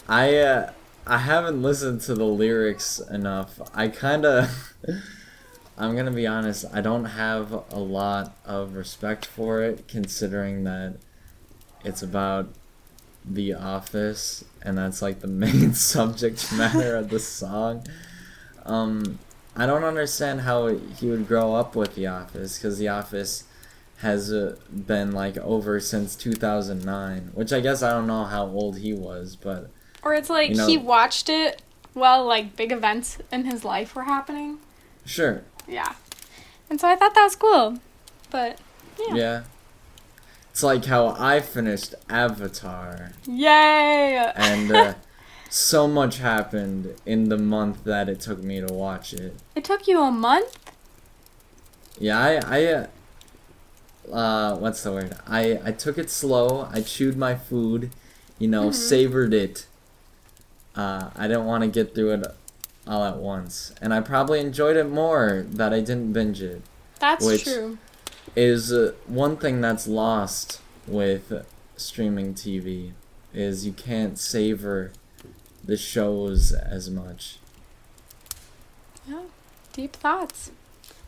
[0.08, 0.72] I uh,
[1.06, 3.60] I haven't listened to the lyrics enough.
[3.74, 4.74] I kind of
[5.78, 10.64] I'm going to be honest, I don't have a lot of respect for it considering
[10.64, 10.96] that
[11.84, 12.48] it's about
[13.24, 17.86] the office and that's like the main subject matter of the song.
[18.64, 19.18] Um
[19.58, 23.44] I don't understand how he would grow up with the office cuz the office
[23.98, 28.78] has uh, been like over since 2009, which I guess I don't know how old
[28.78, 29.70] he was, but
[30.02, 31.62] Or it's like you know- he watched it
[31.94, 34.58] while like big events in his life were happening.
[35.04, 35.42] sure.
[35.68, 35.94] Yeah.
[36.70, 37.78] And so I thought that was cool.
[38.30, 38.58] But
[39.08, 39.14] yeah.
[39.14, 39.42] Yeah.
[40.50, 44.16] It's like how I finished Avatar, Yay!
[44.36, 44.94] and uh,
[45.50, 49.36] so much happened in the month that it took me to watch it.
[49.54, 50.58] it took you a month?
[51.98, 52.86] Yeah, I, I, uh,
[54.12, 55.16] uh, what's the word?
[55.26, 56.68] I, I took it slow.
[56.72, 57.90] I chewed my food,
[58.38, 58.74] you know, Mhm.
[58.74, 59.66] savored it.
[60.74, 62.26] Uh, I didn't want to get through it
[62.86, 66.62] all at once, and I probably enjoyed it more that I didn't binge it.
[67.00, 67.78] That's Which- true.
[68.34, 71.32] is uh, one thing that's lost with
[71.76, 72.92] streaming TV
[73.32, 74.92] is you can't savor
[75.64, 77.38] the shows as much.
[79.08, 79.22] Yeah,
[79.72, 80.50] deep thoughts.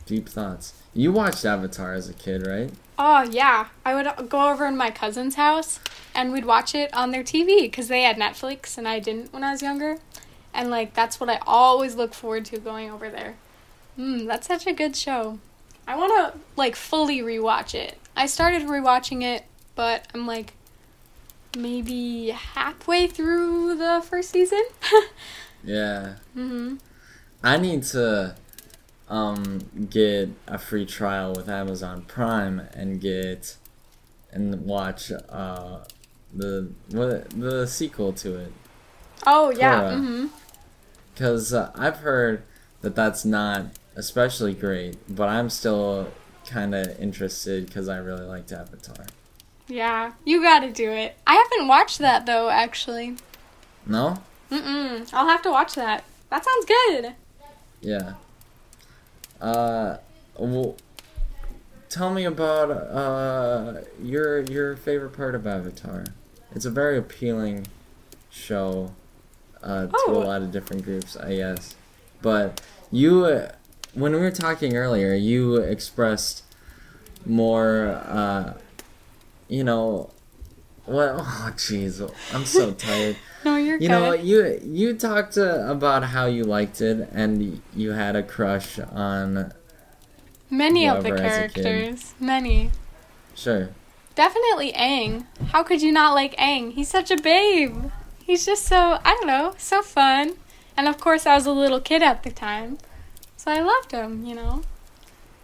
[0.05, 0.73] Deep thoughts.
[0.93, 2.71] You watched Avatar as a kid, right?
[3.01, 5.79] Oh yeah, I would go over in my cousin's house
[6.13, 9.41] and we'd watch it on their TV because they had Netflix and I didn't when
[9.41, 9.99] I was younger,
[10.53, 13.37] and like that's what I always look forward to going over there.
[13.95, 15.39] Hmm, that's such a good show.
[15.87, 17.97] I want to like fully rewatch it.
[18.17, 20.53] I started rewatching it, but I'm like
[21.57, 24.63] maybe halfway through the first season.
[25.61, 26.15] Yeah.
[26.37, 26.75] Mm hmm.
[27.43, 28.35] I need to
[29.09, 33.57] um get a free trial with Amazon Prime and get
[34.31, 35.79] and watch uh
[36.33, 38.53] the what the sequel to it.
[39.25, 40.27] Oh yeah.
[41.13, 42.43] Because uh, I've heard
[42.81, 46.11] that that's not especially great, but I'm still
[46.47, 49.05] kind of interested because I really liked Avatar.
[49.67, 51.17] Yeah, you got to do it.
[51.27, 53.17] I haven't watched that though, actually.
[53.85, 54.17] No?
[54.49, 55.07] Mm-mm.
[55.13, 56.03] I'll have to watch that.
[56.29, 57.13] That sounds good.
[57.81, 58.13] Yeah.
[59.41, 59.97] Uh,
[60.37, 60.75] well,
[61.89, 66.05] tell me about uh your your favorite part of Avatar.
[66.53, 67.67] It's a very appealing
[68.29, 68.93] show
[69.63, 70.23] uh, to Oh.
[70.23, 71.75] a lot of different groups, I guess.
[72.21, 73.51] But you, uh,
[73.93, 76.43] when we were talking earlier, you expressed
[77.25, 78.53] more, uh,
[79.47, 80.09] you know,
[80.89, 81.09] what?
[81.19, 82.01] Oh, jeez,
[82.33, 83.15] I'm so tired.
[83.45, 83.89] No, you're You good.
[83.89, 88.79] know, you you talked uh, about how you liked it, and you had a crush
[88.79, 89.53] on.
[90.49, 91.63] Many of the whoever as a kid.
[91.63, 92.13] characters.
[92.19, 92.71] Many.
[93.35, 93.69] Sure.
[94.15, 95.25] Definitely Aang.
[95.53, 96.73] How could you not like Aang?
[96.73, 97.91] He's such a babe.
[98.25, 100.33] He's just so, I don't know, so fun.
[100.75, 102.79] And of course, I was a little kid at the time.
[103.37, 104.63] So I loved him, you know?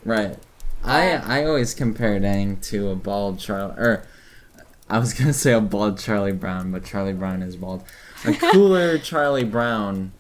[0.03, 0.37] Right.
[0.83, 4.05] I I always compared Aang to a bald Charlie, or
[4.89, 7.83] I was gonna say a bald Charlie Brown, but Charlie Brown is bald.
[8.25, 10.13] A cooler Charlie Brown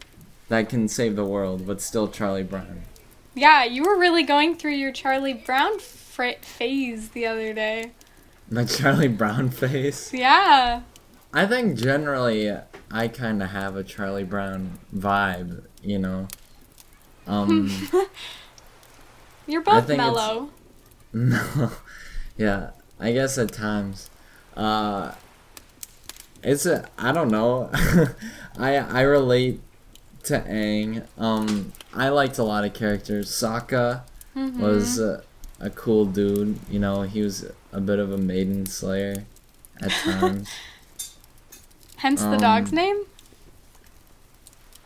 [0.49, 2.81] that can save the world, but still Charlie Brown.
[3.35, 7.91] Yeah, you were really going through your Charlie Brown fra- phase the other day.
[8.49, 10.13] My Charlie Brown face.
[10.13, 10.81] Yeah.
[11.33, 12.51] I think generally
[12.89, 16.27] I kind of have a Charlie Brown vibe, you know.
[17.27, 17.69] Um,
[19.47, 20.51] You're both mellow.
[21.13, 21.71] no,
[22.37, 24.09] yeah, I guess at times.
[24.55, 25.13] Uh,
[26.43, 27.69] it's a I don't know.
[28.57, 29.59] I I relate
[30.23, 31.05] to Aang.
[31.17, 33.29] Um, I liked a lot of characters.
[33.29, 34.01] Sokka
[34.35, 34.57] Mhm.
[34.57, 35.23] was a,
[35.59, 36.59] a cool dude.
[36.69, 39.25] You know, he was a bit of a maiden slayer
[39.81, 40.49] at times.
[41.97, 43.03] Hence the dog's um, name.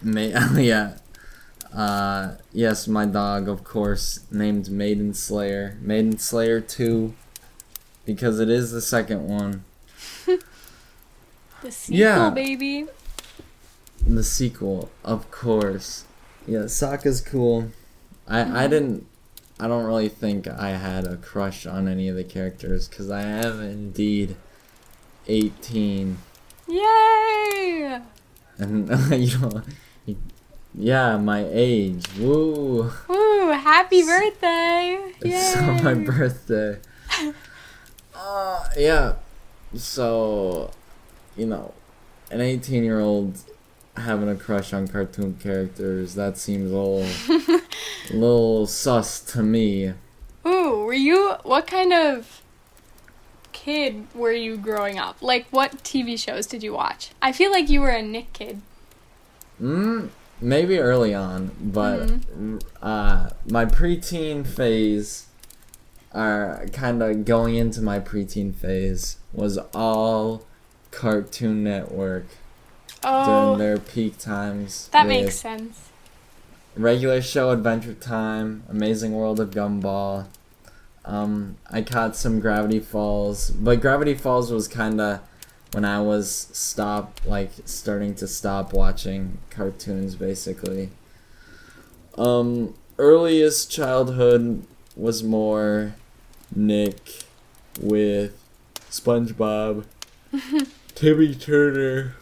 [0.01, 0.29] May
[0.63, 0.97] yeah.
[1.73, 5.77] Uh yes, my dog of course named Maiden Slayer.
[5.82, 7.13] Maiden Slayer 2
[8.10, 9.63] because it is the second one.
[11.62, 12.30] The sequel, yeah.
[12.30, 12.86] baby.
[14.08, 16.06] The sequel, of course.
[16.48, 17.72] Yeah, Sokka's cool.
[18.26, 18.69] I I mm-hmm.
[18.69, 19.08] didn't
[19.60, 23.24] I don't really think I had a crush on any of the characters cuz I
[23.24, 24.38] am indeed
[25.28, 26.17] 18
[26.69, 28.00] Yay!
[28.58, 29.62] and you know
[30.74, 32.06] yeah, my age.
[32.17, 32.89] Woo.
[33.10, 33.52] Woo!
[33.52, 35.13] Happy birthday!
[35.22, 36.80] It's on my birthday.
[38.30, 39.13] Uh, yeah.
[39.76, 40.72] So,
[41.38, 41.74] you know,
[42.32, 43.38] an 18 year old
[43.98, 47.04] having a crush on cartoon characters, that seems a little,
[48.10, 49.94] a little sus to me.
[50.46, 51.32] Ooh, were you?
[51.44, 52.42] What kind of
[53.52, 55.22] kid were you growing up?
[55.22, 57.12] Like, what TV shows did you watch?
[57.22, 58.62] I feel like you were a Nick kid.
[59.62, 62.58] Mm, maybe early on, but Mm-hmm.
[62.82, 65.26] uh, my preteen phase,
[66.12, 70.45] are kind of going into my preteen phase, was all
[70.91, 72.26] Cartoon Network.
[73.04, 74.89] Oh, during their peak times.
[74.91, 75.89] that makes sense.
[76.76, 80.26] regular show Adventure Time, Amazing World of Gumball.
[81.06, 85.22] Um, I caught some Gravity Falls, but Gravity Falls was kind of
[85.72, 90.89] when I was stop like starting to stop watching cartoons basically.
[92.17, 94.65] Um, earliest childhood
[95.00, 95.96] was more
[96.56, 97.24] Nick
[97.80, 98.38] with
[98.92, 99.86] SpongeBob,
[100.96, 102.16] Timmy Turner,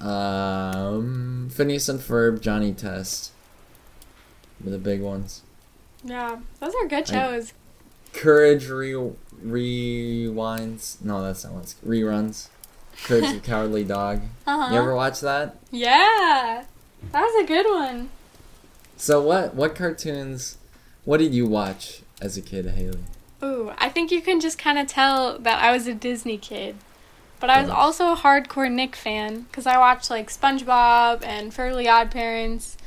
[0.00, 3.32] um, Phineas and Ferb, Johnny Test,
[4.62, 5.42] were the big ones.
[6.02, 7.52] Yeah, those are good I- shows.
[8.12, 8.92] Courage re
[9.44, 11.02] rewinds.
[11.04, 12.48] No, that's not what's reruns.
[13.04, 14.22] Courage the Cowardly Dog.
[14.46, 14.72] Uh-huh.
[14.72, 15.56] You ever watch that?
[15.72, 16.64] Yeah,
[17.10, 18.10] that was a good one.
[18.96, 19.54] So what?
[19.56, 20.58] What cartoons?
[21.04, 22.98] What did you watch as a kid, Hailey?
[23.42, 26.76] Ooh, I think you can just kind of tell that I was a Disney kid.
[27.40, 31.86] But I was also a hardcore Nick fan because I watched like SpongeBob and Fairly
[31.86, 32.78] Odd Parents.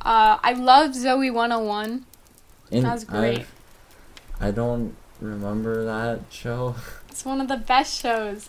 [0.00, 2.04] Uh, I love Zoey 101.
[2.72, 3.46] In, That was great.
[4.40, 6.74] I, I don't remember that show.
[7.12, 8.48] It's one of the best shows.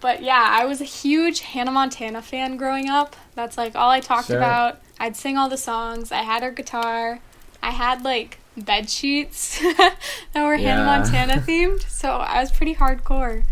[0.00, 3.16] But yeah, I was a huge Hannah Montana fan growing up.
[3.34, 4.36] That's like all I talked Sure.
[4.36, 4.82] about.
[5.00, 6.12] I'd sing all the songs.
[6.12, 7.20] I had her guitar.
[7.62, 9.96] I had like bed sheets that
[10.34, 11.88] were Hannah Montana themed.
[11.88, 13.44] So I was pretty hardcore.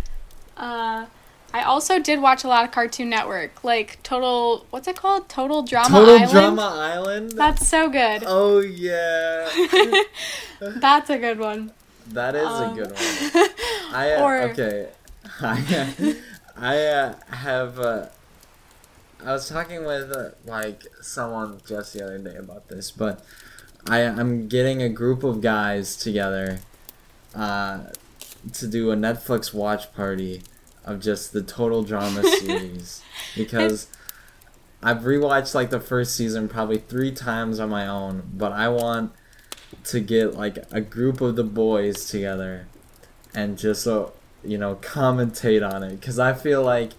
[0.56, 1.06] Uh,
[1.52, 4.66] I also did watch a lot of Cartoon Network, like Total.
[4.70, 5.28] What's it called?
[5.28, 6.06] Total Drama Island.
[6.06, 6.56] Total Island.
[6.56, 7.32] Drama Island.
[7.32, 8.24] That's so good.
[8.26, 9.48] oh yeah,
[10.60, 11.72] That's a good one.
[12.08, 13.48] that is Um, a good one.
[13.92, 14.88] I uh, Or- okay.
[15.40, 16.16] I
[16.56, 17.78] I uh, have.
[17.78, 18.06] Uh,
[19.24, 23.24] I was talking with uh, like someone just the other day about this, but
[23.86, 26.60] I I'm getting a group of guys together,
[27.34, 27.84] uh,
[28.52, 30.42] to do a Netflix watch party
[30.84, 33.02] of just the total drama series.
[33.34, 33.88] Because
[34.82, 39.12] I've rewatched like the first season probably three times on my own, but I want
[39.84, 42.66] to get like a group of the boys together
[43.34, 44.12] and just so
[44.44, 46.00] you know commentate on it.
[46.00, 46.92] Because I feel like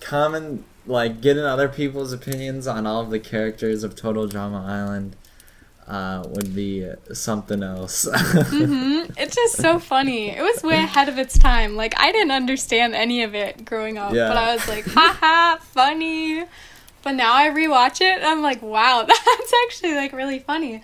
[0.00, 5.16] common like getting other people's opinions on all of the characters of Total Drama Island
[5.90, 8.08] uh, would be something else.
[8.12, 10.30] hmm It's just so funny.
[10.30, 11.74] It was way ahead of its time.
[11.76, 14.28] Like I didn't understand any of it growing up, Yeah.
[14.28, 16.44] but I was like, haha, funny.
[17.02, 20.82] But now I rewatch it, and I'm like, wow, that's actually like really funny.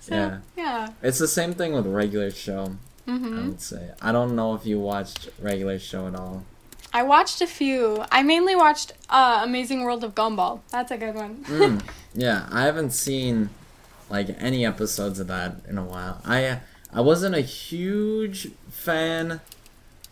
[0.00, 0.38] So Yeah.
[0.56, 0.88] yeah.
[1.02, 2.76] it's the same thing with regular show.
[3.06, 6.44] I hmm would say I don't know if you watched regular show at all.
[6.92, 8.04] I watched a few.
[8.12, 10.60] I mainly watched uh, Amazing World of Gumball.
[10.70, 11.44] That's a good one.
[11.48, 11.82] Mm,
[12.14, 13.50] yeah, I haven't seen
[14.10, 16.20] like any episodes of that in a while.
[16.24, 16.60] I
[16.92, 19.40] I wasn't a huge fan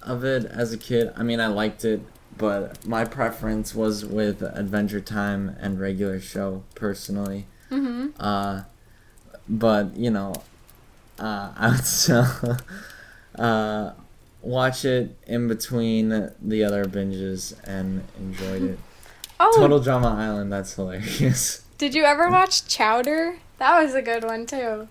[0.02, 1.12] of it as a kid.
[1.16, 2.00] I mean, I liked it,
[2.36, 7.46] but my preference was with Adventure Time and regular show personally.
[7.68, 8.62] hmm Uh,
[9.48, 10.34] but you know,
[11.18, 12.26] uh, I would still.
[13.38, 13.92] Uh,
[14.42, 16.08] watch it in between
[16.42, 18.78] the other binges and enjoyed it.
[19.44, 21.64] Oh, Total Drama Island, that's hilarious.
[21.76, 23.38] did you ever watch Chowder?
[23.62, 24.88] That was a good one too.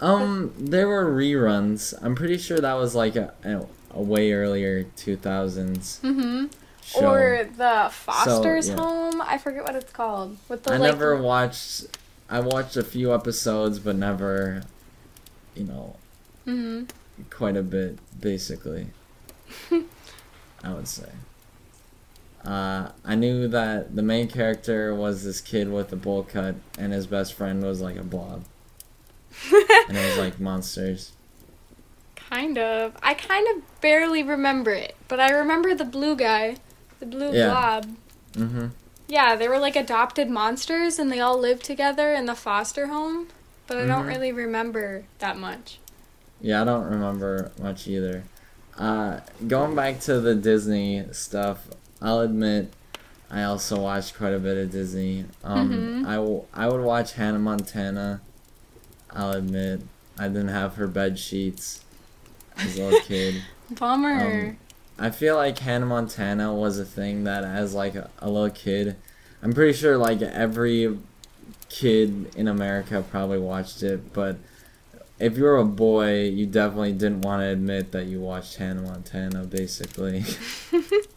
[0.00, 1.92] Um, there were reruns.
[2.00, 6.46] I'm pretty sure that was like a, a, a way earlier 2000s Mm-hmm.
[6.84, 7.12] show.
[7.12, 8.76] Or the Foster's yeah.
[8.76, 9.20] Home.
[9.22, 10.36] I forget what it's called.
[10.48, 11.86] With the I like, never watched.
[12.30, 14.62] I watched a few episodes, but never,
[15.56, 15.96] you know,
[16.44, 16.84] hmm
[17.30, 18.86] quite a bit, basically.
[20.62, 21.08] I would say.
[22.52, 26.92] Uh, I knew that the main character was this kid with a bowl cut, and
[26.92, 28.44] his best friend was like a blob,
[29.88, 31.12] and it was like monsters.
[32.16, 32.94] Kind of.
[33.02, 36.56] I kind of barely remember it, but I remember the blue guy,
[37.00, 37.48] the blue Yeah.
[37.50, 37.96] blob.
[38.34, 38.66] Mm-hmm.
[39.08, 43.28] Yeah, they were like adopted monsters, and they all lived together in the foster home.
[43.66, 44.08] But I don't Mhm.
[44.08, 45.78] really remember that much.
[46.40, 48.24] Yeah, I don't remember much either.
[48.76, 51.68] Uh, going back to the Disney stuff,
[52.02, 52.72] I'll admit
[53.30, 55.24] I also watched quite a bit of Disney.
[55.44, 56.06] Um, Mhm.
[56.06, 58.20] I, w- I would watch Hannah Montana.
[59.10, 59.82] I'll admit
[60.18, 61.82] I didn't have her bed sheets
[62.56, 63.42] as a little kid.
[63.70, 64.26] Bummer.
[64.26, 64.56] Um,
[64.98, 68.96] I feel like Hannah Montana was a thing that as like a, a little kid,
[69.42, 70.98] I'm pretty sure like every
[71.70, 74.36] kid in America probably watched it, but
[75.18, 78.82] if you were a boy, you definitely didn't want to admit that you watched Hannah
[78.82, 80.24] Montana, basically.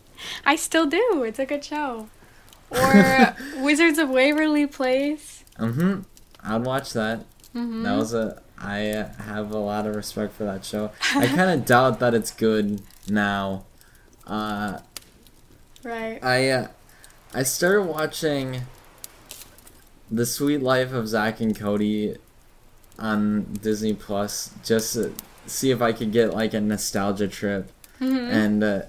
[0.45, 1.23] I still do.
[1.23, 2.09] It's a good show.
[2.71, 5.43] Or Wizards of Waverly Place.
[5.59, 6.01] mm-hmm.
[6.43, 7.23] I'd watch that.
[7.53, 8.41] hmm That was a.
[8.57, 8.77] I
[9.19, 10.91] have a lot of respect for that show.
[11.13, 13.65] I kind of doubt that it's good now.
[14.25, 14.79] Uh,
[15.83, 16.23] right.
[16.23, 16.67] I uh,
[17.33, 18.61] I started watching
[20.09, 22.15] The Suite Life of Zack and Cody
[22.97, 25.13] on Disney Plus just to
[25.45, 28.81] see if I could get like a nostalgia trip, hmm and uh,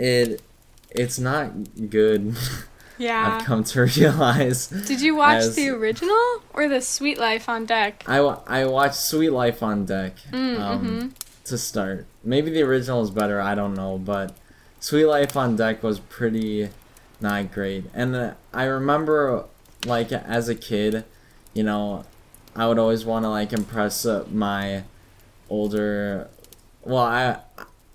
[0.00, 0.42] it
[0.90, 1.52] it's not
[1.90, 2.34] good.
[2.98, 3.36] yeah.
[3.38, 4.66] I've come to realize.
[4.68, 8.02] Did you watch as- the original or the Suite Life on Deck?
[8.06, 11.12] I, I watched Suite Life on Deck Mm, um, mhm.
[11.44, 12.06] to start.
[12.24, 13.40] Maybe the original is better.
[13.40, 14.34] I don't know, but
[14.80, 16.70] Suite Life on Deck was pretty
[17.20, 17.84] not great.
[17.94, 19.44] And uh, I remember,
[19.86, 21.04] like as a kid,
[21.54, 22.04] you know,
[22.56, 24.82] I would always want to like impress uh, my
[25.48, 26.28] older.
[26.82, 27.38] Well, I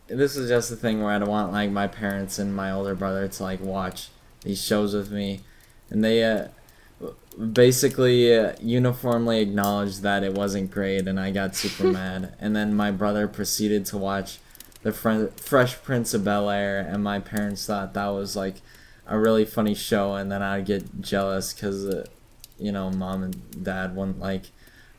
[0.08, 3.28] this is just the thing where I'd want like my parents and my older brother
[3.28, 4.10] to like watch
[4.42, 5.42] these shows with me,
[5.90, 6.48] and they uh,
[7.52, 12.36] basically uh, uniformly acknowledged that it wasn't great, and I got super mad.
[12.40, 14.40] And then my brother proceeded to watch
[14.84, 18.56] the Fre- Fresh Prince of Bel Air, and my parents thought that was like
[19.08, 22.06] a really funny show, and then I'd get jealous because, uh,
[22.58, 24.46] you know, mom and dad wouldn't like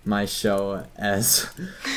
[0.04, 1.48] my show as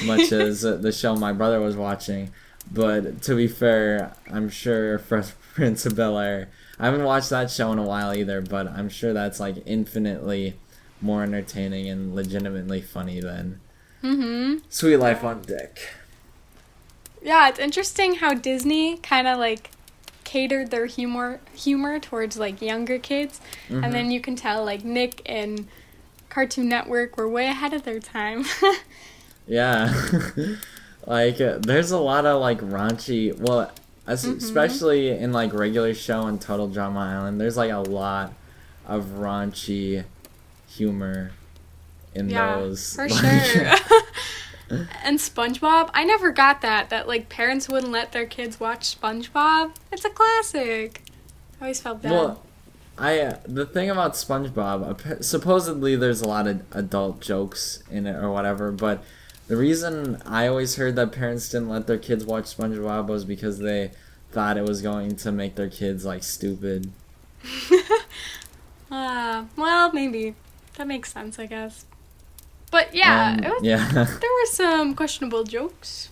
[0.05, 2.31] much as uh, the show my brother was watching.
[2.71, 6.49] But to be fair, I'm sure Fresh Prince of Bel Air.
[6.79, 10.55] I haven't watched that show in a while either, but I'm sure that's like infinitely
[11.01, 13.59] more entertaining and legitimately funny than
[14.01, 15.79] hmm Suite Life on Deck.
[17.21, 19.71] Yeah, it's interesting how Disney kind of like
[20.23, 23.83] catered their humor humor towards like younger kids, Mhm.
[23.83, 25.67] and then you can tell like Nick and
[26.29, 28.45] Cartoon Network were way ahead of their time.
[29.47, 29.91] Yeah.
[31.09, 33.71] like there's a lot of like raunchy, well,
[34.07, 34.37] Mhm.
[34.37, 38.33] especially in like regular show and Total Drama Island, there's like a lot
[38.87, 40.03] of raunchy
[40.67, 41.31] humor
[42.15, 42.95] in yeah, those.
[42.95, 43.73] for Like, sure.
[45.03, 49.73] and SpongeBob, I never got that that like parents wouldn't let their kids watch SpongeBob.
[49.91, 51.03] It's a classic.
[51.59, 52.11] I always felt bad.
[52.11, 52.43] Well,
[52.97, 58.15] I uh, the thing about SpongeBob, supposedly there's a lot of adult jokes in it
[58.15, 59.03] or whatever, but
[59.49, 63.59] the reason I always heard that parents didn't let their kids watch SpongeBob was because
[63.59, 63.91] they
[64.31, 66.91] thought it was going to make their kids like stupid.
[68.91, 70.35] Ah, well, maybe
[70.77, 71.85] that makes sense, I guess.
[72.71, 73.89] But yeah, Um, it was, yeah.
[73.91, 76.09] there were some questionable jokes.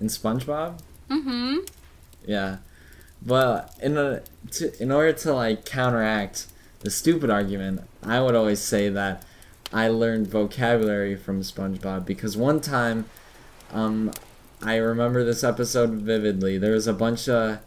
[0.00, 0.78] in SpongeBob,
[1.10, 1.58] Mm-hmm.
[2.26, 2.58] yeah.
[3.24, 6.46] But in a, to, in order to like counteract
[6.80, 9.24] the stupid argument, I would always say that
[9.72, 13.06] I learned vocabulary from SpongeBob because one time,
[13.72, 14.12] um,
[14.60, 16.58] I remember this episode vividly.
[16.58, 17.60] There was a bunch of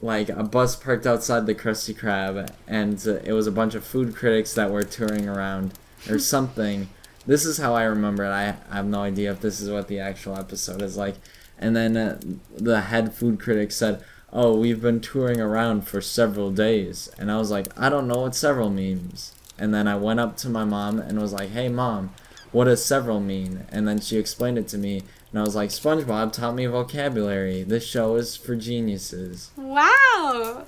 [0.00, 4.14] like a bus parked outside the Krusty Krab, and it was a bunch of food
[4.14, 5.74] critics that were touring around
[6.08, 6.88] or something.
[7.26, 8.30] This is how I remember it.
[8.30, 11.16] I, I have no idea if this is what the actual episode is like.
[11.58, 12.20] And then uh,
[12.56, 17.36] the head food critic said, "Oh, we've been touring around for several days," and I
[17.36, 20.64] was like, "I don't know what several means." And then I went up to my
[20.64, 22.14] mom and was like, "Hey, mom,
[22.52, 23.66] what does several mean?
[23.70, 27.62] And then she explained it to me, and I was like, SpongeBob taught me vocabulary.
[27.62, 29.50] This show is for geniuses.
[29.56, 30.64] Wow.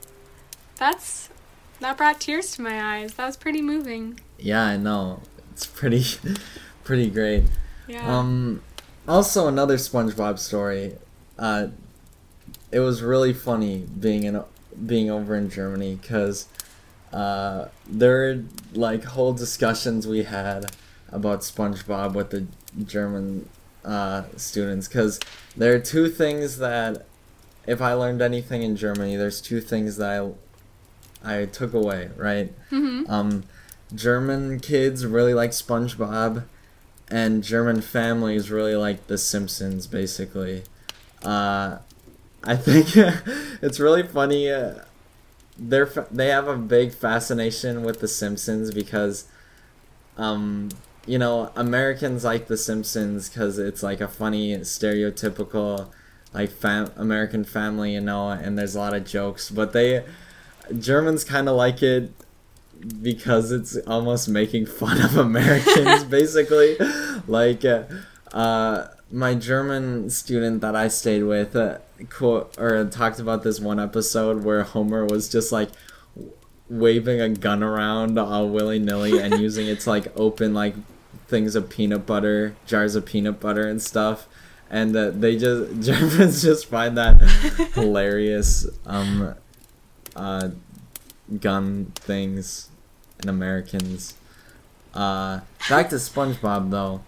[0.77, 1.31] That's
[1.81, 3.15] that brought tears to my eyes.
[3.15, 4.21] That was pretty moving.
[4.39, 5.23] Yeah, I know.
[5.53, 6.05] It's pretty,
[6.85, 7.45] pretty great.
[7.89, 8.19] Yeah.
[8.19, 8.63] Um,
[9.09, 10.97] also another SpongeBob story.
[11.39, 11.69] Uh,
[12.71, 14.43] it was really funny being in
[14.87, 16.47] being over in Germany because
[17.13, 18.45] uh, there were
[18.75, 20.67] like whole discussions we had
[21.11, 22.47] about SpongeBob with the
[22.85, 23.49] German
[23.85, 25.19] uh, students because
[25.57, 27.07] there are two things that
[27.67, 30.11] if I learned anything in Germany, there's two things that
[31.25, 32.11] I I took away.
[32.17, 32.53] Right.
[32.71, 33.45] hmm Um,
[33.95, 36.45] German kids really like SpongeBob,
[37.11, 39.87] and German families really like The Simpsons.
[39.89, 40.63] Basically,
[41.25, 41.79] uh,
[42.45, 42.97] I think
[43.63, 44.51] it's really funny.
[44.51, 44.75] Uh,
[45.61, 49.29] they're they have a big fascination with The Simpsons because,
[50.17, 50.71] um,
[51.07, 55.89] you know, Americans like The Simpsons because it's like a funny stereotypical
[56.33, 60.05] like fam- American family, you know, and there's a lot of jokes, but they
[60.79, 62.13] Germans kind of like it
[63.03, 66.77] because it's almost making fun of Americans, basically.
[67.27, 67.85] Like, uh,
[68.33, 71.79] uh, my German student that I stayed with, uh,
[72.09, 75.71] co- or talked about this one episode where Homer was just like
[76.69, 80.75] waving a gun around all willy nilly and using it to like open like
[81.29, 84.27] things of peanut butter, jars of peanut butter and stuff.
[84.71, 87.21] And uh, they just Germans just find that
[87.75, 88.67] hilarious.
[88.87, 89.35] Um,
[90.17, 90.51] uh,
[91.39, 92.69] gun things
[93.21, 94.15] and Americans.
[94.95, 97.03] Uh, back to SpongeBob though.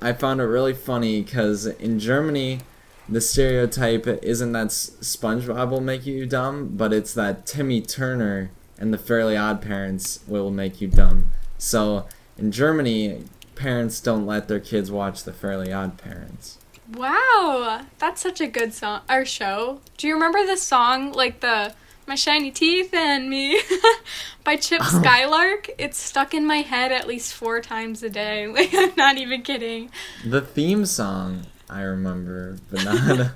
[0.00, 2.60] I found it really funny because in Germany,
[3.08, 8.50] the stereotype isn't that S- SpongeBob will make you dumb, but it's that Timmy Turner
[8.78, 11.30] and the Fairly Odd Parents will make you dumb.
[11.58, 12.06] So
[12.38, 13.24] in Germany,
[13.54, 16.58] parents don't let their kids watch the Fairly Odd Parents.
[16.94, 19.80] Wow, that's such a good song or show.
[19.96, 21.74] Do you remember the song like the
[22.06, 23.62] "My Shiny Teeth and Me"
[24.44, 25.00] by Chip oh.
[25.00, 25.70] Skylark?
[25.78, 28.46] It's stuck in my head at least four times a day.
[28.52, 29.90] Like I'm not even kidding.
[30.24, 33.30] The theme song I remember, but not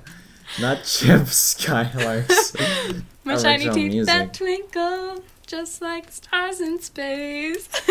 [0.61, 2.53] not Chip Skylark's.
[3.23, 7.67] My shiny teeth that twinkle just like stars in space.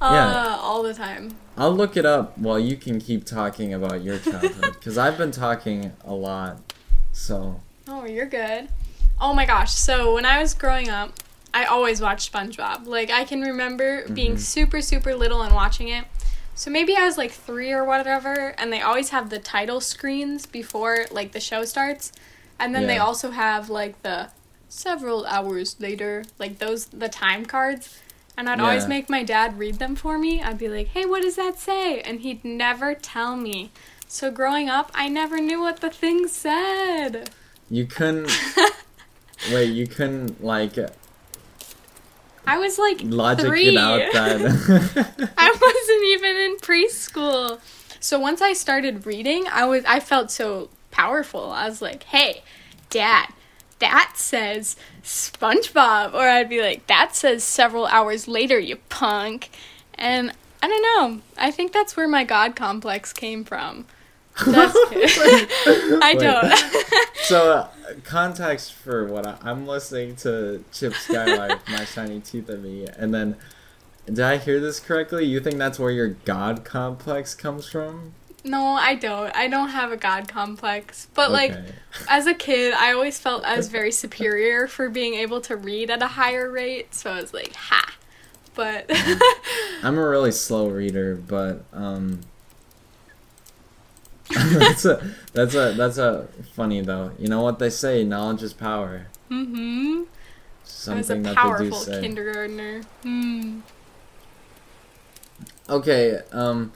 [0.00, 0.56] uh, Yeah.
[0.60, 1.36] all the time.
[1.56, 5.30] I'll look it up while you can keep talking about your childhood because I've been
[5.30, 6.58] talking a lot.
[7.12, 8.68] So Oh, you're good.
[9.20, 9.72] Oh my gosh.
[9.72, 11.12] So when I was growing up,
[11.54, 12.86] I always watched SpongeBob.
[12.86, 14.40] Like I can remember being Mhm.
[14.40, 16.04] super super little and watching it.
[16.54, 20.46] So maybe I was like 3 or whatever and they always have the title screens
[20.46, 22.12] before like the show starts.
[22.58, 24.28] And then they also have like the
[24.68, 28.00] several hours later, like those the time cards.
[28.36, 30.42] And I'd always make my dad read them for me.
[30.42, 33.70] I'd be like, "Hey, what does that say?" And he'd never tell me.
[34.08, 37.30] So growing up, I never knew what the thing said.
[37.70, 38.30] you couldn't
[39.52, 39.70] wait.
[39.70, 40.78] You couldn't like
[42.46, 43.68] I was like logic three.
[43.68, 44.40] it out that.
[45.38, 47.60] I wasn't even in preschool.
[48.00, 51.50] So once I started reading, I was I felt so powerful.
[51.50, 52.42] I was like, "Hey,
[52.90, 53.28] dad,
[53.78, 59.50] that says SpongeBob." Or I'd be like, "That says several hours later, you punk."
[59.94, 60.32] And
[60.62, 61.22] I don't know.
[61.38, 63.86] I think that's where my god complex came from.
[64.46, 64.74] That's
[66.02, 67.08] I don't.
[67.24, 67.68] so uh,
[68.02, 73.14] context for what I, I'm listening to Chip Skylark, My Shiny Teeth and Me, and
[73.14, 73.36] then
[74.06, 75.24] did I hear this correctly?
[75.24, 78.12] You think that's where your god complex comes from?
[78.44, 79.34] no, I don't.
[79.34, 81.08] I don't have a god complex.
[81.14, 81.56] But like
[82.08, 85.90] as a kid, I always felt I was very superior for being able to read
[85.90, 86.94] at a higher rate.
[86.94, 87.94] So I was like, ha.
[88.54, 88.86] But
[89.82, 92.20] I'm a really slow reader, but um
[94.58, 97.12] that's a that's a that's a funny though.
[97.18, 99.06] You know what they say, knowledge is power.
[99.30, 100.02] Mm-hmm.
[100.90, 102.00] I was a Something that they do powerful say.
[102.00, 102.82] kindergartner.
[103.02, 103.60] Hmm.
[105.68, 106.72] Okay, um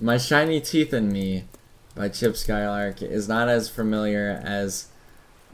[0.00, 1.44] My Shiny Teeth and Me
[1.94, 4.88] by Chip Skylark is not as familiar as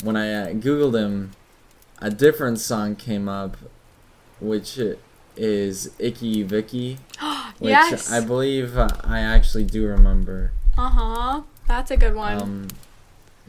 [0.05, 1.33] when I uh, googled him
[2.01, 3.57] a different song came up
[4.41, 4.79] which
[5.37, 6.99] is Icky Vicky
[7.59, 8.11] which yes.
[8.13, 10.53] I believe uh, I actually do remember.
[10.79, 11.43] Uh huh.
[11.66, 12.41] That's a good one.
[12.41, 12.68] Um,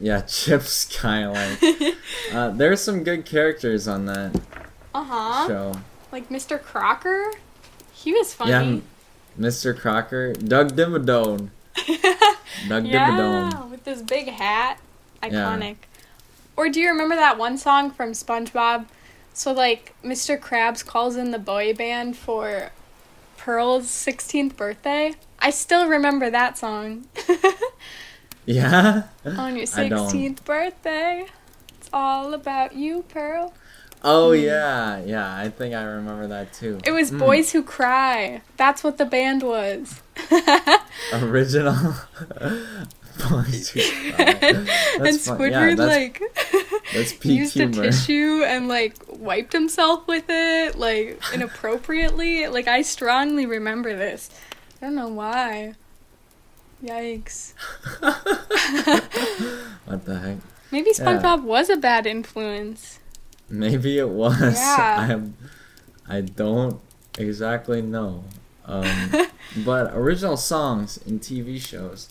[0.00, 1.60] yeah, Chip Skylark.
[2.32, 4.40] uh, there's some good characters on that
[4.92, 5.46] uh huh.
[5.46, 5.74] show.
[6.10, 6.60] Like Mr.
[6.60, 7.32] Crocker.
[7.92, 8.50] He was funny.
[8.50, 8.80] Yeah,
[9.38, 9.78] Mr.
[9.78, 11.50] Crocker, Doug Dimmadome.
[12.68, 13.70] Doug yeah, Dimmadome.
[13.70, 14.80] with this big hat.
[15.22, 15.76] Iconic.
[16.56, 18.86] Or do you remember that one song from SpongeBob?
[19.34, 20.36] So like Mr.
[20.38, 22.70] Krabs calls in the boy band for
[23.36, 25.14] Pearl's 16th birthday.
[25.40, 27.06] I still remember that song.
[28.46, 29.04] Yeah.
[29.24, 31.26] On your 16th birthday.
[31.78, 33.52] It's all about you, Pearl.
[34.02, 35.36] Oh yeah, yeah.
[35.36, 36.78] I think I remember that too.
[36.84, 38.40] It was Mm, Boys Who Cry.
[38.56, 40.02] That's what the band was.
[41.12, 41.76] original.
[43.30, 43.80] Boys Who
[44.14, 44.24] Cry.
[44.42, 44.66] and.
[45.18, 46.22] Squidward Yeah, like
[46.94, 47.82] that's peak used humor.
[47.82, 52.48] a tissue and like wiped himself with it like inappropriately.
[52.48, 54.30] like I strongly remember this.
[54.80, 55.74] I don't know why.
[56.82, 57.52] Yikes.
[59.84, 60.38] what the heck?
[60.70, 61.04] Maybe Yeah.
[61.04, 62.98] SpongeBob was a bad influence.
[63.48, 64.40] Maybe it was.
[64.40, 65.20] Yeah.
[66.08, 66.16] I.
[66.16, 66.80] I don't
[67.18, 68.24] exactly know.
[68.64, 69.12] Um,
[69.64, 72.08] but original songs in TV shows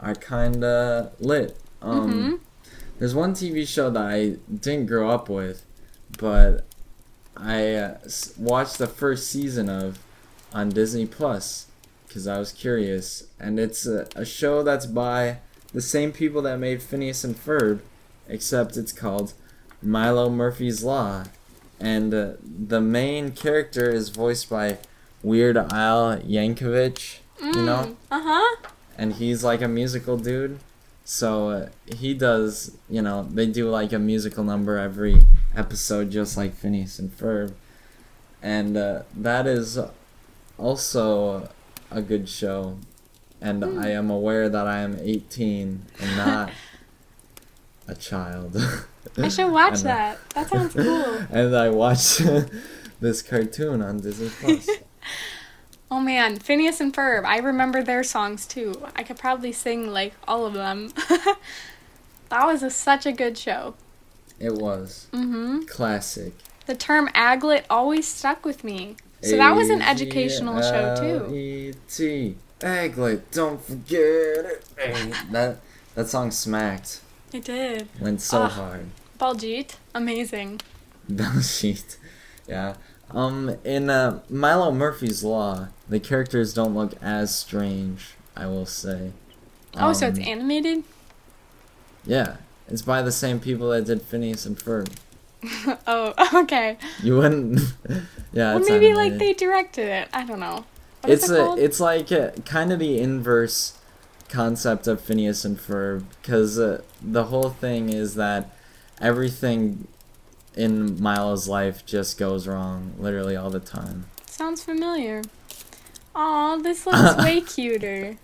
[0.00, 1.56] are kinda lit.
[1.82, 2.40] Um, Mhm.
[2.98, 5.64] There's one TV show that I didn't grow up with,
[6.18, 6.64] but
[7.36, 7.98] I uh,
[8.38, 9.98] watched the first season of
[10.52, 11.66] on Disney Plus
[12.14, 15.38] because I was curious, and it's a, a show that's by
[15.72, 17.80] the same people that made Phineas and Ferb,
[18.28, 19.32] except it's called
[19.82, 21.24] Milo Murphy's Law,
[21.80, 24.78] and uh, the main character is voiced by
[25.24, 28.56] Weird Al Yankovic, you know, Uh huh.
[28.96, 30.60] and he's like a musical dude.
[31.04, 35.18] So uh, he does, you know, they do like a musical number every
[35.56, 37.54] episode, just like Phineas and Ferb,
[38.40, 39.80] and uh, that is
[40.56, 41.48] also
[41.90, 42.78] a good show.
[43.40, 46.50] And I am aware that I am 18 and not
[47.88, 48.56] a child.
[49.18, 50.18] I should watch And, uh, that.
[50.34, 51.14] That sounds cool.
[51.30, 52.22] and I watched
[53.00, 54.68] this cartoon on Disney Plus.
[55.90, 57.24] Oh man, Phineas and Ferb.
[57.24, 58.82] I remember their songs too.
[58.96, 60.92] I could probably sing like all of them.
[62.30, 63.74] that was a, such a good show.
[64.40, 65.64] It was Mm-hmm.
[65.66, 66.32] classic.
[66.66, 68.96] The term aglet always stuck with me.
[69.24, 71.24] So that was an educational show too.
[71.26, 72.36] A-G-L-E-T.
[72.60, 74.64] Aglet, don't forget it.
[75.32, 75.58] that
[75.94, 77.00] that song smacked.
[77.32, 77.88] It did.
[78.00, 78.48] Went so Ah.
[78.48, 78.86] hard.
[79.18, 80.60] Baljeet, amazing.
[81.10, 81.96] Baljeet.
[82.48, 82.74] Yeah.
[83.10, 88.14] Um, in uh, Milo Murphy's Law, the characters don't look as strange.
[88.36, 89.12] I will say.
[89.76, 90.82] Oh, so it's Um, animated?
[92.06, 92.36] Yeah,
[92.68, 94.88] it's by the same people that did Phineas and Ferb.
[95.86, 96.76] oh, okay.
[97.02, 97.60] You wouldn't.
[98.32, 100.08] yeah, Well, maybe like they directed it.
[100.12, 100.64] I don't know.
[101.00, 102.08] What it's it a, it's like
[102.44, 103.78] kind of the inverse
[104.28, 108.50] concept of Phineas and Ferb because uh, the whole thing is that
[109.00, 109.86] everything
[110.56, 114.06] in Milo's life just goes wrong literally all the time.
[114.26, 115.22] Sounds familiar.
[116.14, 118.16] Aw, this looks way cuter.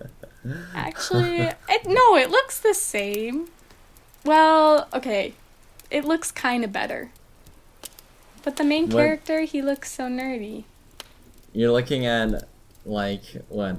[0.74, 3.48] Actually, it, no, it looks the same.
[4.24, 5.34] Well, okay.
[5.90, 7.10] It looks kind of better.
[8.42, 8.96] But the main What?
[8.96, 10.64] character, he looks so nerdy.
[11.52, 12.44] You're looking at
[12.86, 13.76] like what?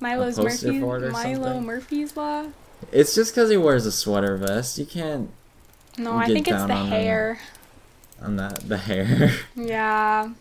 [0.00, 1.64] Milo's Murphy, for it or Milo something?
[1.64, 2.46] Murphy's Law.
[2.92, 4.78] It's just because he wears a sweater vest.
[4.78, 5.30] You can't.
[5.98, 7.38] No, I think it's the on hair.
[8.20, 9.32] I'm not the hair.
[9.54, 10.32] Yeah.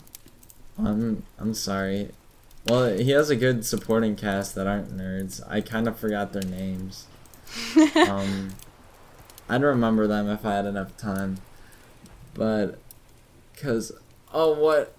[0.78, 2.10] I'm I'm sorry.
[2.68, 5.42] Well, he has a good supporting cast that aren't nerds.
[5.48, 7.06] I kind of forgot their names.
[8.10, 8.50] um,
[9.48, 11.38] I'd remember them if I had enough time.
[12.34, 12.80] But,
[13.62, 13.92] cause,
[14.34, 14.94] oh what?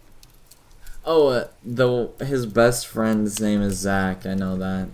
[1.04, 4.26] Oh, uh, the his best friend's name is Zach.
[4.26, 4.88] I know that.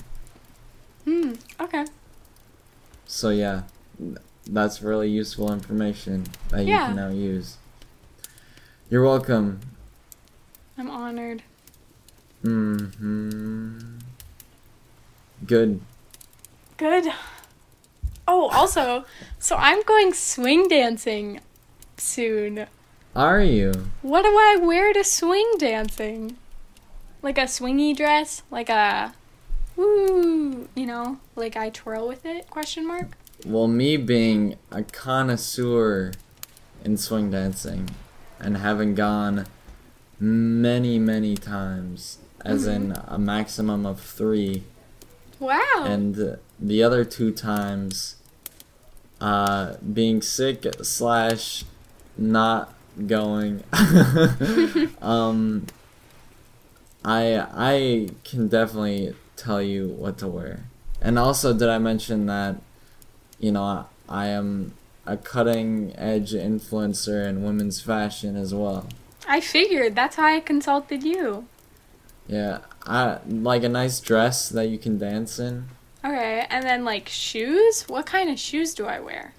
[1.05, 1.33] Hmm.
[1.59, 1.87] Okay.
[3.07, 3.63] So yeah,
[4.47, 7.57] that's really useful information that you can now use.
[8.91, 9.61] You're welcome.
[10.77, 11.43] I'm honored.
[12.43, 13.99] Hmm.
[15.47, 15.81] Good.
[16.77, 17.13] Good.
[18.27, 19.05] Oh, also,
[19.39, 21.41] so I'm going swing dancing
[21.97, 22.66] soon.
[23.14, 23.73] Are you?
[24.01, 26.37] What do I wear to swing dancing?
[27.20, 28.43] Like a swingy dress?
[28.51, 29.14] Like a
[29.77, 32.49] woo, you know, like I twirl with it?
[32.49, 33.16] Question mark.
[33.45, 36.12] Well, me being a connoisseur
[36.85, 37.91] in swing dancing
[38.39, 39.47] and having gone
[40.18, 42.93] many, many times, as mm-hmm.
[42.93, 44.62] in a maximum of three,
[45.41, 45.85] Wow.
[45.85, 48.17] and the other two times
[49.21, 51.65] uh, being sick slash
[52.17, 52.73] not
[53.07, 53.65] going.
[55.03, 55.67] um,
[57.05, 60.65] I I can definitely tell you what to wear.
[61.01, 62.57] And also, did I mention that
[63.41, 68.87] you know I, I am a cutting edge influencer in women's fashion as well.
[69.27, 71.47] I figured that's how I consulted you.
[72.29, 75.67] Yeah, I like a nice dress that you can dance in.
[76.05, 77.83] Okay, and then like shoes?
[77.89, 79.35] What kind of shoes do I wear?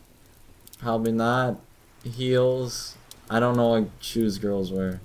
[0.80, 1.59] Probably not
[2.03, 2.95] heels.
[3.30, 4.99] I don't know what shoes girls wear.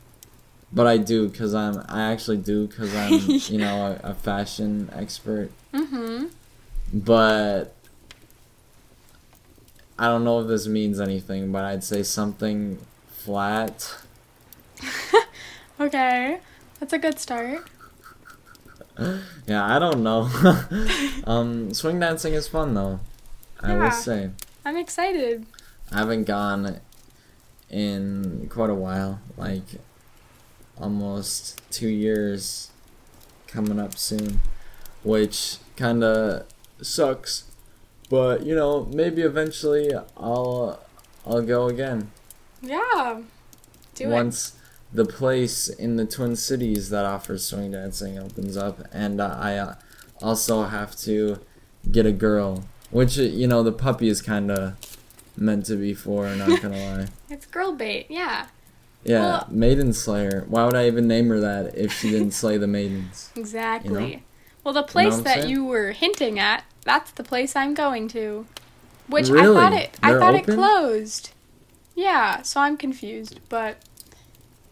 [0.72, 1.82] but I do because I'm.
[1.88, 3.12] I actually do because I'm,
[3.52, 5.50] you know, a, a fashion expert.
[5.74, 6.26] Mm-hmm.
[6.92, 7.74] But
[9.98, 12.78] I don't know if this means anything, but I'd say something
[13.08, 13.96] flat.
[15.80, 16.40] Okay.
[16.80, 17.68] That's a good start.
[19.46, 20.28] Yeah, I don't know.
[21.24, 23.00] um, swing dancing is fun though.
[23.60, 23.84] I Yeah.
[23.84, 24.30] will say.
[24.64, 25.46] I'm excited.
[25.90, 26.80] I haven't gone
[27.70, 29.64] in quite a while, like
[30.80, 32.70] almost two years
[33.46, 34.40] coming up soon,
[35.02, 36.44] which kind of
[36.82, 37.44] sucks.
[38.10, 40.80] But you know, maybe eventually I'll
[41.26, 42.10] I'll go again
[42.62, 43.20] Yeah.
[43.94, 44.08] Do it.
[44.08, 44.52] once
[44.98, 49.56] the place in the Twin Cities that offers swing dancing opens up, and uh, I
[49.56, 49.74] uh,
[50.20, 51.38] also have to
[51.92, 54.74] get a girl, which uh, you know the puppy is kind of
[55.36, 56.26] meant to be for.
[56.34, 57.06] Not gonna lie.
[57.30, 58.06] It's girl bait.
[58.10, 58.46] Yeah.
[59.04, 60.44] Yeah, Well- Maiden Slayer.
[60.48, 63.30] Why would I even name her that if she didn't slay the maidens?
[63.36, 64.24] Exactly.
[64.64, 65.50] Well, the place what I'm that saying?
[65.50, 68.46] you were hinting at, that's the place I'm going to.
[69.06, 69.56] Which Really?
[69.56, 70.52] I thought it I They're thought open?
[70.52, 71.30] it closed.
[71.94, 73.78] Yeah, so I'm confused, but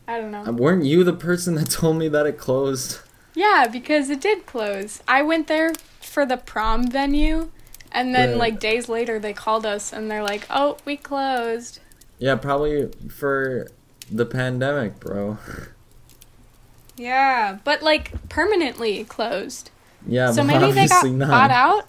[0.08, 0.44] I don't know.
[0.46, 3.00] Uh, Weren't you the person that told me that it closed?
[3.34, 5.02] Yeah, because it did close.
[5.06, 7.50] I went there for the prom venue,
[7.92, 8.38] and then Right.
[8.38, 11.80] like days later they called us and they're like, "Oh, we closed."
[12.18, 13.68] Yeah, probably for
[14.10, 15.36] the pandemic, bro.
[16.96, 19.70] Yeah, but like permanently closed.
[20.06, 21.28] Yeah, so but maybe they got not.
[21.28, 21.86] bought out.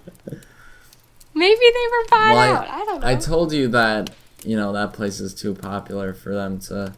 [1.33, 2.67] Maybe they were bought Well, I- out.
[2.69, 3.07] I don't know.
[3.07, 4.09] I told you that
[4.43, 6.93] you know that place is too popular for them to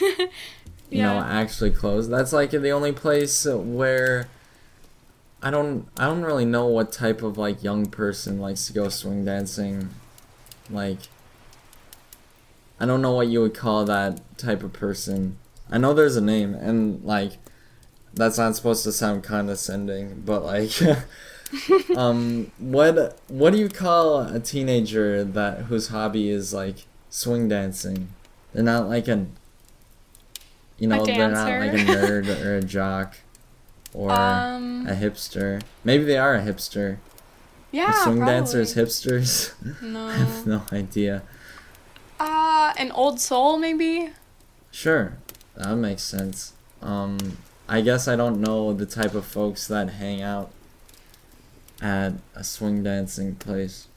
[0.90, 2.08] you know actually close.
[2.08, 4.28] That's like the only place where
[5.42, 8.88] I don't I don't really know what type of like young person likes to go
[8.88, 9.90] swing dancing.
[10.70, 10.98] Like
[12.80, 15.38] I don't know what you would call that type of person.
[15.70, 17.32] I know there's a name and like
[18.14, 20.72] that's not supposed to sound condescending, but like
[21.96, 28.08] um what what do you call a teenager that whose hobby is like swing dancing?
[28.52, 29.26] They're not like a
[30.78, 33.16] you know, they're not like a nerd or a jock
[33.94, 34.86] or um.
[34.86, 35.62] a hipster.
[35.84, 36.98] Maybe they are a hipster.
[37.72, 37.86] Yeah.
[37.90, 38.34] Are swing probably.
[38.34, 39.52] dancers hipsters?
[39.96, 40.58] I have No.
[40.58, 41.22] no idea.
[42.18, 44.10] Uh, an old soul maybe.
[44.70, 45.16] Sure,
[45.56, 46.52] that makes sense.
[46.82, 47.18] Um,
[47.68, 50.50] I guess I don't know the type of folks that hang out
[51.82, 53.88] at a swing dancing place.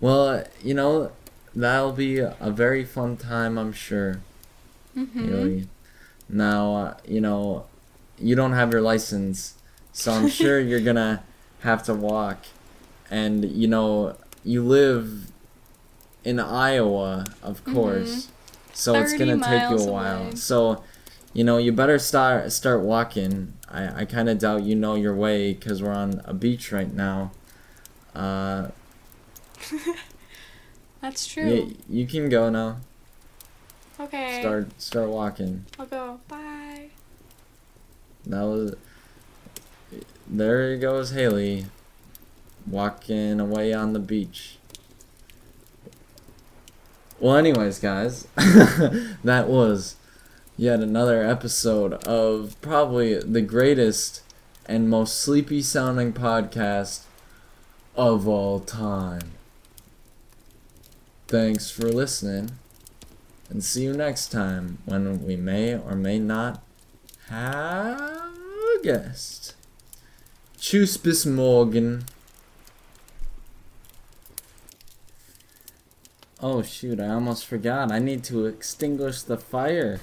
[0.00, 1.12] Well, you know,
[1.54, 4.20] that'll be a very fun time, I'm sure.
[4.96, 5.28] Mm-hmm.
[5.28, 5.68] Really.
[6.32, 7.66] Now, uh, you know,
[8.18, 9.54] you don't have your license,
[9.92, 11.22] so I'm sure you're gonna
[11.60, 12.38] have to walk.
[13.10, 15.30] And, you know, you live
[16.24, 18.28] in Iowa, of course.
[18.72, 20.22] So it's gonna take you a while.
[20.22, 20.34] away.
[20.36, 20.82] So,
[21.34, 23.52] you know, you better start start walking.
[23.68, 26.92] I, I kind of doubt you know your way because we're on a beach right
[26.92, 27.32] now.
[28.14, 28.68] Uh,
[31.02, 31.48] That's true.
[31.48, 32.78] you, you can go now.
[34.00, 34.40] Okay.
[34.40, 35.66] Start start walking.
[35.78, 36.20] I'll go.
[36.28, 36.88] Bye.
[38.26, 38.74] That was.
[40.28, 41.66] There goes Hailey,
[42.66, 44.56] walking away on the beach.
[47.20, 49.96] Well, anyways, guys, that was
[50.56, 54.22] yet another episode of probably the greatest
[54.66, 57.02] and most sleepy sounding podcast
[57.94, 59.32] of all time.
[61.28, 62.50] Thanks for listening,
[63.52, 66.62] and see you next time when we may or may not
[67.28, 69.54] have a guest.
[70.56, 72.06] Tschüss bis morgen.
[76.40, 77.92] Oh shoot, I almost forgot.
[77.92, 80.00] I need to extinguish the fire.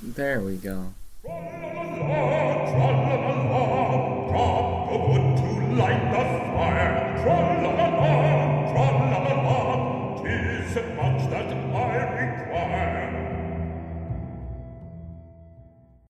[0.00, 0.94] There we go.